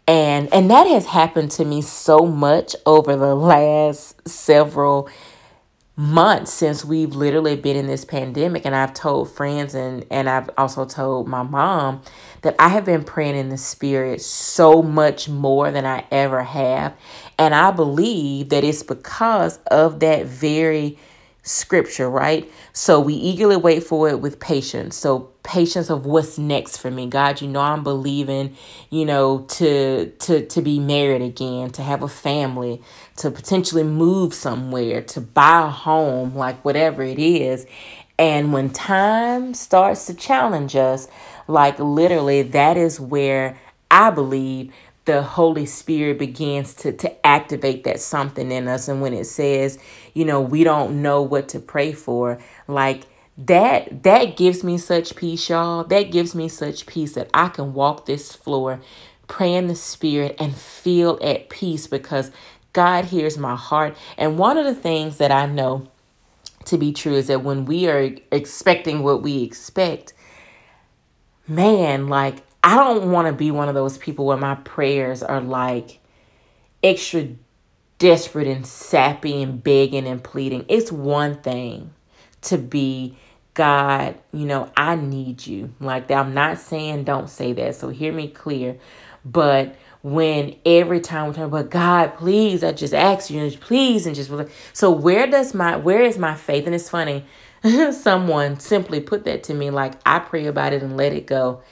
And 0.09 0.53
and 0.53 0.69
that 0.69 0.89
has 0.89 1.07
happened 1.07 1.53
to 1.53 1.65
me 1.65 1.83
so 1.83 2.27
much 2.27 2.75
over 2.85 3.15
the 3.15 3.37
last 3.37 4.29
several 4.29 5.09
months 5.97 6.53
since 6.53 6.85
we've 6.85 7.15
literally 7.15 7.57
been 7.57 7.75
in 7.75 7.87
this 7.87 8.05
pandemic 8.05 8.67
and 8.67 8.77
I've 8.77 8.93
told 8.93 9.31
friends 9.31 9.75
and 9.75 10.05
and 10.11 10.29
I've 10.29 10.51
also 10.59 10.85
told 10.85 11.27
my 11.27 11.43
mom 11.43 12.03
that 12.47 12.57
I 12.61 12.71
have 12.71 12.87
been 12.87 13.05
praying 13.05 13.37
in 13.37 13.51
the 13.51 13.59
spirit 13.59 14.23
so 14.23 14.83
much 14.83 15.29
more 15.29 15.71
than 15.71 15.87
I 15.87 16.07
ever 16.13 16.45
have 16.45 16.95
and 17.39 17.55
I 17.55 17.73
believe 17.73 18.51
that 18.51 18.65
it's 18.65 18.85
because 18.85 19.59
of 19.69 20.01
that 20.01 20.27
very 20.27 20.99
scripture, 21.43 22.11
right? 22.11 22.51
So 22.73 23.01
we 23.01 23.15
eagerly 23.15 23.57
wait 23.59 23.85
for 23.85 24.09
it 24.09 24.21
with 24.21 24.41
patience. 24.41 24.97
So 24.97 25.31
patience 25.45 25.91
of 25.91 26.07
what's 26.07 26.39
next 26.39 26.79
for 26.79 26.91
me. 26.91 27.07
God, 27.07 27.43
you 27.43 27.49
know 27.49 27.61
I'm 27.61 27.85
believing, 27.85 28.57
you 28.91 29.05
know, 29.07 29.41
to 29.51 30.11
to 30.11 30.47
to 30.47 30.63
be 30.63 30.81
married 30.81 31.23
again, 31.23 31.71
to 31.73 31.83
have 31.83 32.03
a 32.03 32.09
family, 32.09 32.83
to 33.19 33.31
potentially 33.31 33.85
move 33.85 34.35
somewhere, 34.35 35.03
to 35.03 35.21
buy 35.23 35.67
a 35.67 35.71
home, 35.71 36.35
like 36.37 36.65
whatever 36.65 37.03
it 37.05 37.21
is. 37.21 37.67
And 38.19 38.55
when 38.55 38.71
time 38.71 39.55
starts 39.55 40.07
to 40.07 40.15
challenge 40.15 40.77
us, 40.77 41.09
like 41.49 41.79
literally 41.79 42.43
that 42.43 42.77
is 42.77 43.01
where 43.01 43.59
I 43.91 44.11
believe 44.11 44.73
the 45.05 45.23
Holy 45.23 45.67
Spirit 45.67 46.19
begins 46.19 46.75
to 46.75 46.93
to 46.93 47.27
activate 47.27 47.85
that 47.85 48.01
something 48.01 48.51
in 48.51 48.69
us 48.69 48.89
and 48.89 49.01
when 49.01 49.15
it 49.15 49.27
says, 49.27 49.79
you 50.15 50.25
know, 50.25 50.41
we 50.41 50.65
don't 50.65 51.03
know 51.03 51.23
what 51.23 51.49
to 51.51 51.61
pray 51.61 51.93
for, 51.93 52.39
like 52.69 53.05
that 53.39 54.03
that 54.03 54.37
gives 54.37 54.65
me 54.65 54.79
such 54.79 55.15
peace, 55.17 55.49
y'all. 55.49 55.85
That 55.85 56.11
gives 56.11 56.35
me 56.35 56.49
such 56.49 56.87
peace 56.87 57.15
that 57.15 57.31
I 57.35 57.49
can 57.49 57.75
walk 57.75 58.07
this 58.07 58.33
floor, 58.33 58.81
pray 59.29 59.55
in 59.55 59.69
the 59.69 59.77
spirit 59.77 60.37
and 60.39 60.55
feel 60.57 61.19
at 61.23 61.49
peace 61.51 61.87
because 61.87 62.31
God 62.73 63.07
hears 63.07 63.39
my 63.39 63.57
heart. 63.57 63.97
And 64.19 64.39
one 64.39 64.59
of 64.59 64.65
the 64.65 64.75
things 64.75 65.19
that 65.19 65.31
I 65.31 65.47
know 65.47 65.89
to 66.67 66.77
be 66.77 66.93
true 66.93 67.15
is 67.15 67.29
that 67.29 67.45
when 67.45 67.65
we 67.65 67.89
are 67.89 68.11
expecting 68.33 69.03
what 69.03 69.23
we 69.23 69.43
expect, 69.43 70.13
man, 71.49 72.09
like 72.09 72.43
I 72.63 72.77
don't 72.77 73.11
want 73.11 73.29
to 73.29 73.33
be 73.33 73.51
one 73.51 73.69
of 73.69 73.75
those 73.75 73.99
people 73.99 74.27
where 74.27 74.37
my 74.37 74.57
prayers 74.57 75.23
are 75.23 75.41
like 75.41 76.01
extra 76.83 77.29
desperate 77.99 78.47
and 78.47 78.67
sappy 78.67 79.43
and 79.43 79.63
begging 79.63 80.07
and 80.07 80.23
pleading. 80.23 80.65
It's 80.69 80.93
one 80.93 81.37
thing 81.43 81.93
to 82.43 82.59
be 82.59 83.17
God, 83.55 84.17
you 84.33 84.45
know, 84.45 84.71
I 84.77 84.97
need 84.97 85.47
you. 85.47 85.75
Like. 85.81 86.11
I'm 86.11 86.35
not 86.35 86.59
saying 86.59 87.05
don't 87.05 87.31
say 87.31 87.53
that. 87.55 87.75
So 87.75 87.89
hear 87.89 88.13
me 88.13 88.29
clear. 88.29 88.79
But 89.25 89.75
when 90.03 90.57
every 90.65 91.01
time 91.01 91.29
we 91.29 91.35
talk 91.35 91.47
about 91.47 91.71
God, 91.71 92.17
please, 92.17 92.63
I 92.63 92.73
just 92.73 92.95
ask 92.95 93.31
you, 93.31 93.51
please, 93.59 94.07
and 94.07 94.15
just 94.15 94.31
so 94.73 94.91
where 94.91 95.27
does 95.27 95.55
my 95.55 95.77
where 95.77 96.03
is 96.03 96.19
my 96.19 96.35
faith? 96.37 96.67
And 96.67 96.75
it's 96.75 96.89
funny, 96.91 97.25
someone 97.93 98.59
simply 98.61 99.01
put 99.01 99.25
that 99.25 99.43
to 99.45 99.55
me 99.55 99.71
like 99.71 99.95
I 100.05 100.19
pray 100.19 100.47
about 100.47 100.73
it 100.73 100.83
and 100.83 100.97
let 100.97 101.13
it 101.13 101.27
go 101.27 101.63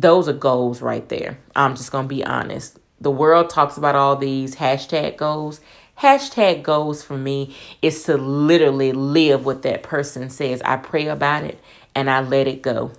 those 0.00 0.28
are 0.28 0.34
goals 0.34 0.82
right 0.82 1.08
there. 1.08 1.38
I'm 1.54 1.74
just 1.74 1.90
going 1.90 2.04
to 2.04 2.14
be 2.14 2.24
honest. 2.24 2.78
The 3.00 3.10
world 3.10 3.50
talks 3.50 3.76
about 3.76 3.94
all 3.94 4.16
these 4.16 4.56
hashtag 4.56 5.16
goals. 5.16 5.60
Hashtag 5.98 6.62
goals 6.62 7.02
for 7.02 7.16
me 7.16 7.56
is 7.80 8.02
to 8.04 8.16
literally 8.16 8.92
live 8.92 9.46
what 9.46 9.62
that 9.62 9.82
person 9.82 10.28
says. 10.28 10.60
I 10.62 10.76
pray 10.76 11.06
about 11.06 11.44
it 11.44 11.58
and 11.94 12.10
I 12.10 12.20
let 12.20 12.46
it 12.46 12.60
go. 12.60 12.92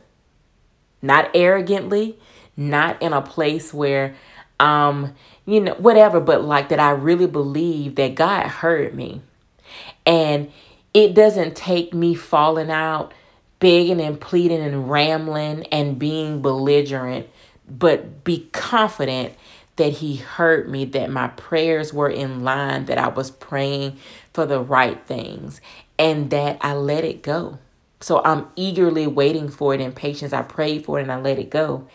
Not 1.02 1.30
arrogantly, 1.36 2.18
not 2.56 3.00
in 3.02 3.14
a 3.14 3.22
place 3.22 3.74
where 3.74 4.16
um 4.60 5.14
you 5.46 5.60
know 5.60 5.76
whatever 5.76 6.20
but 6.20 6.44
like 6.44 6.70
that 6.70 6.80
I 6.80 6.90
really 6.90 7.28
believe 7.28 7.94
that 7.96 8.16
God 8.16 8.48
heard 8.48 8.96
me. 8.96 9.22
And 10.08 10.52
it 10.98 11.14
doesn't 11.14 11.56
take 11.56 11.94
me 11.94 12.16
falling 12.16 12.72
out 12.72 13.14
begging 13.60 14.02
and 14.02 14.20
pleading 14.20 14.62
and 14.62 14.90
rambling 14.90 15.64
and 15.68 16.00
being 16.00 16.42
belligerent, 16.42 17.28
but 17.70 18.24
be 18.24 18.50
confident 18.52 19.36
that 19.76 19.94
he 19.94 20.16
heard 20.16 20.68
me, 20.68 20.86
that 20.86 21.12
my 21.12 21.28
prayers 21.28 21.94
were 21.94 22.10
in 22.10 22.44
line, 22.44 22.86
that 22.86 22.98
I 22.98 23.10
was 23.10 23.30
praying 23.30 23.98
for 24.34 24.48
the 24.48 24.60
right 24.60 25.00
things, 25.06 25.62
and 26.00 26.32
that 26.32 26.58
I 26.62 26.74
let 26.74 27.04
it 27.04 27.22
go. 27.22 27.60
So 28.00 28.24
I'm 28.24 28.48
eagerly 28.56 29.06
waiting 29.06 29.50
for 29.50 29.76
it 29.76 29.82
in 29.82 29.92
patience. 29.92 30.34
I 30.34 30.42
prayed 30.42 30.84
for 30.84 30.98
it 30.98 31.04
and 31.04 31.12
I 31.12 31.20
let 31.20 31.38
it 31.38 31.52
go. 31.52 31.88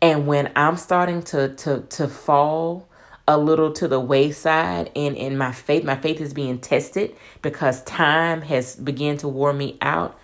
And 0.00 0.28
when 0.28 0.52
I'm 0.54 0.76
starting 0.76 1.22
to 1.24 1.54
to 1.56 1.80
to 1.80 2.06
fall 2.06 2.88
a 3.26 3.38
little 3.38 3.72
to 3.72 3.88
the 3.88 4.00
wayside 4.00 4.90
and 4.94 5.16
in 5.16 5.36
my 5.36 5.52
faith, 5.52 5.84
my 5.84 5.96
faith 5.96 6.20
is 6.20 6.34
being 6.34 6.58
tested 6.58 7.14
because 7.42 7.82
time 7.84 8.42
has 8.42 8.76
begun 8.76 9.16
to 9.18 9.28
wear 9.28 9.52
me 9.52 9.78
out. 9.80 10.18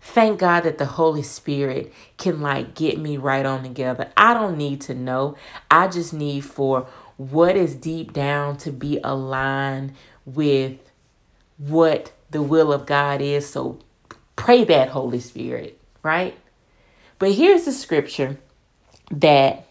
Thank 0.00 0.38
God 0.38 0.62
that 0.62 0.78
the 0.78 0.86
Holy 0.86 1.22
Spirit 1.22 1.92
can 2.16 2.40
like 2.40 2.74
get 2.74 2.98
me 2.98 3.16
right 3.16 3.44
on 3.44 3.62
together. 3.62 4.10
I 4.16 4.34
don't 4.34 4.56
need 4.56 4.80
to 4.82 4.94
know. 4.94 5.36
I 5.70 5.88
just 5.88 6.12
need 6.12 6.44
for 6.44 6.86
what 7.16 7.56
is 7.56 7.74
deep 7.74 8.12
down 8.12 8.58
to 8.58 8.70
be 8.70 9.00
aligned 9.02 9.94
with 10.24 10.78
what 11.56 12.12
the 12.30 12.42
will 12.42 12.72
of 12.72 12.86
God 12.86 13.20
is. 13.20 13.48
So 13.48 13.78
pray 14.36 14.64
that 14.64 14.90
Holy 14.90 15.20
Spirit, 15.20 15.80
right? 16.02 16.38
But 17.18 17.32
here's 17.32 17.64
the 17.64 17.72
scripture 17.72 18.38
that 19.10 19.66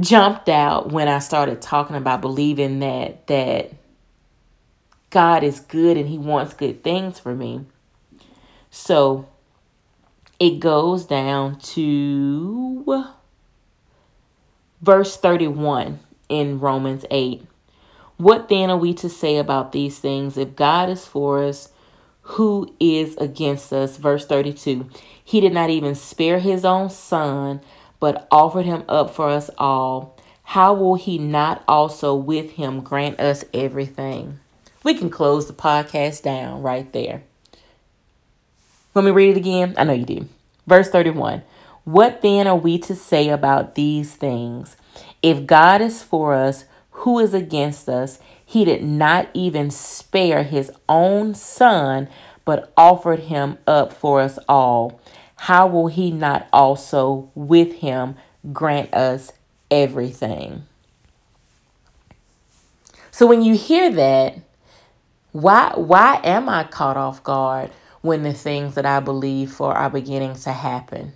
jumped 0.00 0.48
out 0.48 0.90
when 0.90 1.08
I 1.08 1.18
started 1.18 1.60
talking 1.60 1.96
about 1.96 2.20
believing 2.20 2.80
that 2.80 3.26
that 3.26 3.72
God 5.10 5.44
is 5.44 5.60
good 5.60 5.96
and 5.96 6.08
he 6.08 6.18
wants 6.18 6.54
good 6.54 6.82
things 6.82 7.18
for 7.18 7.34
me. 7.34 7.66
So 8.70 9.28
it 10.40 10.58
goes 10.58 11.04
down 11.04 11.58
to 11.60 13.04
verse 14.80 15.16
31 15.16 16.00
in 16.28 16.58
Romans 16.58 17.04
8. 17.10 17.46
What 18.16 18.48
then 18.48 18.70
are 18.70 18.76
we 18.76 18.94
to 18.94 19.08
say 19.08 19.36
about 19.36 19.72
these 19.72 19.98
things? 19.98 20.38
If 20.38 20.56
God 20.56 20.88
is 20.88 21.06
for 21.06 21.44
us, 21.44 21.68
who 22.22 22.74
is 22.80 23.16
against 23.16 23.72
us? 23.72 23.96
Verse 23.96 24.24
32 24.26 24.88
He 25.22 25.40
did 25.40 25.52
not 25.52 25.70
even 25.70 25.94
spare 25.94 26.38
his 26.38 26.64
own 26.64 26.88
son, 26.88 27.60
but 28.02 28.26
offered 28.32 28.66
him 28.66 28.82
up 28.88 29.14
for 29.14 29.28
us 29.28 29.48
all. 29.58 30.18
How 30.42 30.74
will 30.74 30.96
he 30.96 31.18
not 31.18 31.62
also 31.68 32.16
with 32.16 32.50
him 32.50 32.80
grant 32.80 33.20
us 33.20 33.44
everything? 33.54 34.40
We 34.82 34.94
can 34.94 35.08
close 35.08 35.46
the 35.46 35.52
podcast 35.52 36.22
down 36.22 36.62
right 36.62 36.92
there. 36.92 37.22
Let 38.92 39.04
me 39.04 39.12
read 39.12 39.36
it 39.36 39.36
again. 39.36 39.74
I 39.78 39.84
know 39.84 39.92
you 39.92 40.04
do. 40.04 40.28
Verse 40.66 40.88
31. 40.88 41.44
What 41.84 42.22
then 42.22 42.48
are 42.48 42.56
we 42.56 42.76
to 42.78 42.96
say 42.96 43.28
about 43.28 43.76
these 43.76 44.16
things? 44.16 44.74
If 45.22 45.46
God 45.46 45.80
is 45.80 46.02
for 46.02 46.34
us, 46.34 46.64
who 46.90 47.20
is 47.20 47.32
against 47.32 47.88
us? 47.88 48.18
He 48.44 48.64
did 48.64 48.82
not 48.82 49.28
even 49.32 49.70
spare 49.70 50.42
his 50.42 50.72
own 50.88 51.36
son, 51.36 52.08
but 52.44 52.72
offered 52.76 53.20
him 53.20 53.58
up 53.68 53.92
for 53.92 54.20
us 54.20 54.40
all. 54.48 55.00
How 55.46 55.66
will 55.66 55.88
he 55.88 56.10
not 56.10 56.48
also 56.52 57.30
with 57.34 57.74
him 57.74 58.16
grant 58.52 58.92
us 58.94 59.32
everything? 59.70 60.64
So 63.10 63.26
when 63.26 63.42
you 63.42 63.54
hear 63.54 63.90
that, 63.90 64.38
why 65.32 65.72
why 65.76 66.20
am 66.24 66.48
I 66.48 66.64
caught 66.64 66.96
off 66.96 67.22
guard? 67.22 67.70
when 68.02 68.24
the 68.24 68.32
things 68.32 68.74
that 68.74 68.84
I 68.84 69.00
believe 69.00 69.52
for 69.52 69.72
are 69.72 69.88
beginning 69.88 70.34
to 70.34 70.52
happen. 70.52 71.14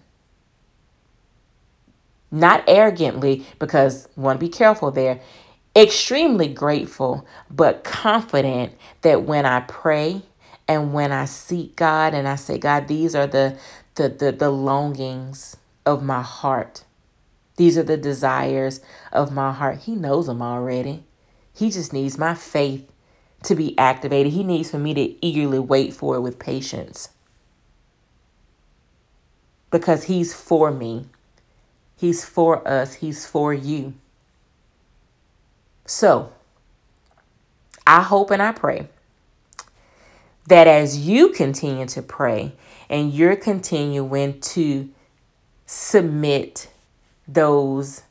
Not 2.30 2.64
arrogantly, 2.66 3.44
because 3.58 4.08
want 4.16 4.40
to 4.40 4.46
be 4.46 4.50
careful 4.50 4.90
there. 4.90 5.20
Extremely 5.74 6.48
grateful, 6.48 7.26
but 7.50 7.84
confident 7.84 8.72
that 9.02 9.24
when 9.24 9.44
I 9.44 9.60
pray 9.60 10.22
and 10.66 10.92
when 10.92 11.12
I 11.12 11.26
seek 11.26 11.76
God 11.76 12.14
and 12.14 12.26
I 12.26 12.36
say, 12.36 12.56
God, 12.56 12.88
these 12.88 13.14
are 13.14 13.26
the 13.26 13.58
the 13.96 14.08
the, 14.08 14.32
the 14.32 14.50
longings 14.50 15.56
of 15.84 16.02
my 16.02 16.22
heart. 16.22 16.84
These 17.56 17.78
are 17.78 17.82
the 17.82 17.96
desires 17.96 18.80
of 19.12 19.32
my 19.32 19.52
heart. 19.52 19.78
He 19.80 19.94
knows 19.94 20.26
them 20.26 20.42
already. 20.42 21.04
He 21.54 21.70
just 21.70 21.92
needs 21.92 22.18
my 22.18 22.34
faith 22.34 22.90
to 23.44 23.54
be 23.54 23.78
activated. 23.78 24.32
He 24.32 24.44
needs 24.44 24.70
for 24.70 24.78
me 24.78 24.92
to 24.94 25.26
eagerly 25.26 25.58
wait 25.58 25.94
for 25.94 26.16
it 26.16 26.20
with 26.20 26.38
patience. 26.38 27.08
Because 29.70 30.04
He's 30.04 30.34
for 30.34 30.70
me, 30.70 31.06
He's 31.96 32.24
for 32.24 32.66
us, 32.68 32.94
He's 32.94 33.26
for 33.26 33.54
you. 33.54 33.94
So, 35.86 36.32
I 37.86 38.02
hope 38.02 38.30
and 38.30 38.42
I 38.42 38.52
pray 38.52 38.88
that 40.48 40.66
as 40.66 41.06
you 41.06 41.30
continue 41.30 41.86
to 41.86 42.02
pray 42.02 42.52
and 42.88 43.12
you're 43.12 43.36
continuing 43.36 44.40
to 44.40 44.88
submit 45.66 46.68
those 47.26 48.02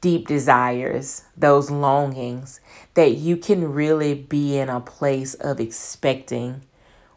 deep 0.00 0.26
desires, 0.28 1.24
those 1.36 1.70
longings, 1.70 2.60
that 2.94 3.12
you 3.12 3.36
can 3.36 3.72
really 3.72 4.14
be 4.14 4.58
in 4.58 4.68
a 4.68 4.80
place 4.80 5.34
of 5.34 5.60
expecting 5.60 6.62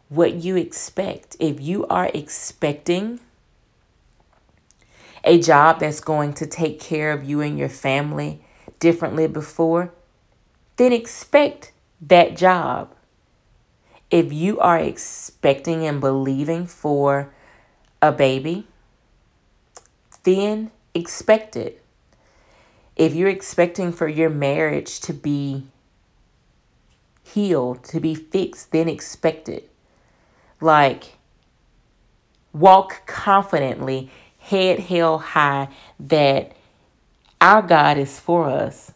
what 0.08 0.34
you 0.34 0.56
expect. 0.56 1.36
If 1.38 1.60
you 1.60 1.86
are 1.88 2.10
expecting 2.14 3.20
a 5.24 5.40
job 5.40 5.80
that's 5.80 6.00
going 6.00 6.32
to 6.34 6.46
take 6.46 6.80
care 6.80 7.12
of 7.12 7.24
you 7.24 7.40
and 7.40 7.58
your 7.58 7.68
family 7.68 8.42
differently 8.78 9.26
before, 9.26 9.92
then 10.76 10.92
expect 10.92 11.72
that 12.00 12.36
job. 12.36 12.94
If 14.10 14.32
you 14.32 14.58
are 14.60 14.78
expecting 14.78 15.86
and 15.86 16.00
believing 16.00 16.66
for 16.66 17.32
a 18.00 18.12
baby, 18.12 18.66
then 20.24 20.70
expect 20.94 21.56
it 21.56 21.82
if 22.98 23.14
you're 23.14 23.28
expecting 23.28 23.92
for 23.92 24.08
your 24.08 24.28
marriage 24.28 24.98
to 25.00 25.14
be 25.14 25.68
healed, 27.22 27.84
to 27.84 28.00
be 28.00 28.14
fixed, 28.14 28.72
then 28.72 28.88
expect 28.88 29.48
it. 29.48 29.70
Like, 30.60 31.16
walk 32.52 33.06
confidently, 33.06 34.10
head 34.38 34.80
held 34.80 35.22
high, 35.22 35.68
that 36.00 36.52
Our 37.40 37.62
God 37.62 37.98
is 37.98 38.18
for 38.18 38.46
us. 38.50 38.92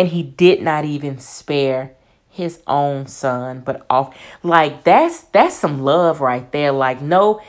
And 0.00 0.08
he 0.08 0.22
did 0.22 0.62
not 0.62 0.86
even 0.86 1.18
spare 1.18 1.92
his 2.30 2.62
own 2.66 3.06
son, 3.06 3.60
but 3.60 3.84
off 3.90 4.16
like 4.42 4.82
that's 4.82 5.24
that's 5.24 5.54
some 5.54 5.82
love 5.82 6.22
right 6.22 6.50
there. 6.52 6.72
Like 6.72 7.02
no 7.02 7.42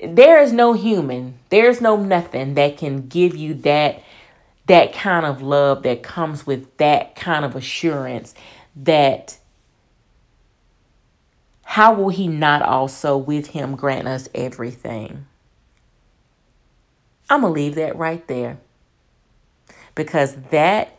there 0.00 0.40
is 0.40 0.52
no 0.52 0.74
human, 0.74 1.40
there's 1.48 1.80
no 1.80 1.96
nothing 1.96 2.54
that 2.54 2.76
can 2.78 3.08
give 3.08 3.34
you 3.34 3.52
that 3.54 4.00
that 4.66 4.92
kind 4.92 5.26
of 5.26 5.42
love 5.42 5.82
that 5.82 6.04
comes 6.04 6.46
with 6.46 6.76
that 6.76 7.16
kind 7.16 7.44
of 7.44 7.56
assurance 7.56 8.32
that 8.76 9.36
how 11.64 11.92
will 11.92 12.10
he 12.10 12.28
not 12.28 12.62
also 12.62 13.16
with 13.16 13.48
him 13.48 13.74
grant 13.74 14.06
us 14.06 14.28
everything? 14.36 15.26
I'm 17.28 17.40
going 17.40 17.52
to 17.52 17.60
leave 17.60 17.74
that 17.74 17.96
right 17.96 18.24
there 18.28 18.58
because 19.96 20.36
that 20.52 20.97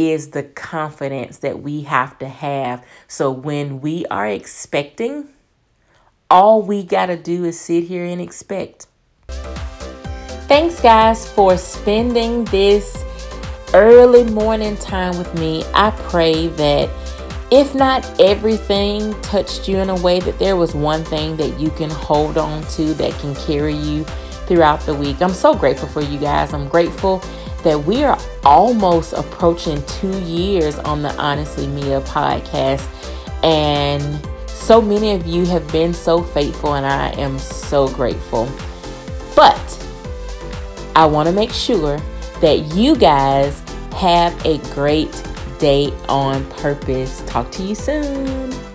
is 0.00 0.30
the 0.30 0.42
confidence 0.42 1.38
that 1.38 1.62
we 1.62 1.82
have 1.82 2.18
to 2.18 2.28
have. 2.28 2.84
So 3.06 3.30
when 3.30 3.80
we 3.80 4.06
are 4.06 4.26
expecting, 4.26 5.28
all 6.30 6.62
we 6.62 6.82
got 6.82 7.06
to 7.06 7.16
do 7.16 7.44
is 7.44 7.60
sit 7.60 7.84
here 7.84 8.04
and 8.04 8.20
expect. 8.20 8.86
Thanks, 10.48 10.80
guys, 10.80 11.30
for 11.30 11.56
spending 11.56 12.44
this 12.46 13.04
early 13.74 14.24
morning 14.24 14.76
time 14.76 15.16
with 15.18 15.32
me. 15.38 15.64
I 15.74 15.90
pray 16.08 16.48
that 16.48 16.88
if 17.52 17.74
not 17.74 18.20
everything 18.20 19.20
touched 19.22 19.68
you 19.68 19.78
in 19.78 19.90
a 19.90 19.96
way, 19.96 20.20
that 20.20 20.38
there 20.38 20.56
was 20.56 20.74
one 20.74 21.04
thing 21.04 21.36
that 21.36 21.58
you 21.60 21.70
can 21.70 21.90
hold 21.90 22.38
on 22.38 22.62
to 22.68 22.94
that 22.94 23.12
can 23.20 23.34
carry 23.34 23.74
you 23.74 24.04
throughout 24.46 24.80
the 24.80 24.94
week. 24.94 25.20
I'm 25.20 25.34
so 25.34 25.54
grateful 25.54 25.88
for 25.88 26.00
you 26.00 26.18
guys. 26.18 26.52
I'm 26.52 26.68
grateful 26.68 27.22
that 27.62 27.78
we 27.84 28.02
are 28.04 28.18
almost 28.44 29.12
approaching 29.12 29.82
two 29.86 30.18
years 30.20 30.78
on 30.80 31.02
the 31.02 31.14
Honestly 31.16 31.66
Mia 31.66 32.00
podcast. 32.02 32.86
And 33.42 34.26
so 34.46 34.80
many 34.80 35.12
of 35.12 35.26
you 35.26 35.46
have 35.46 35.70
been 35.72 35.94
so 35.94 36.22
faithful, 36.22 36.74
and 36.74 36.86
I 36.86 37.10
am 37.20 37.38
so 37.38 37.88
grateful. 37.88 38.48
But 39.34 39.88
I 40.94 41.06
want 41.06 41.28
to 41.28 41.34
make 41.34 41.52
sure 41.52 41.98
that 42.40 42.74
you 42.74 42.96
guys 42.96 43.62
have 43.92 44.34
a 44.44 44.58
great 44.74 45.22
day 45.58 45.92
on 46.08 46.44
purpose. 46.50 47.22
Talk 47.26 47.50
to 47.52 47.62
you 47.62 47.74
soon. 47.74 48.69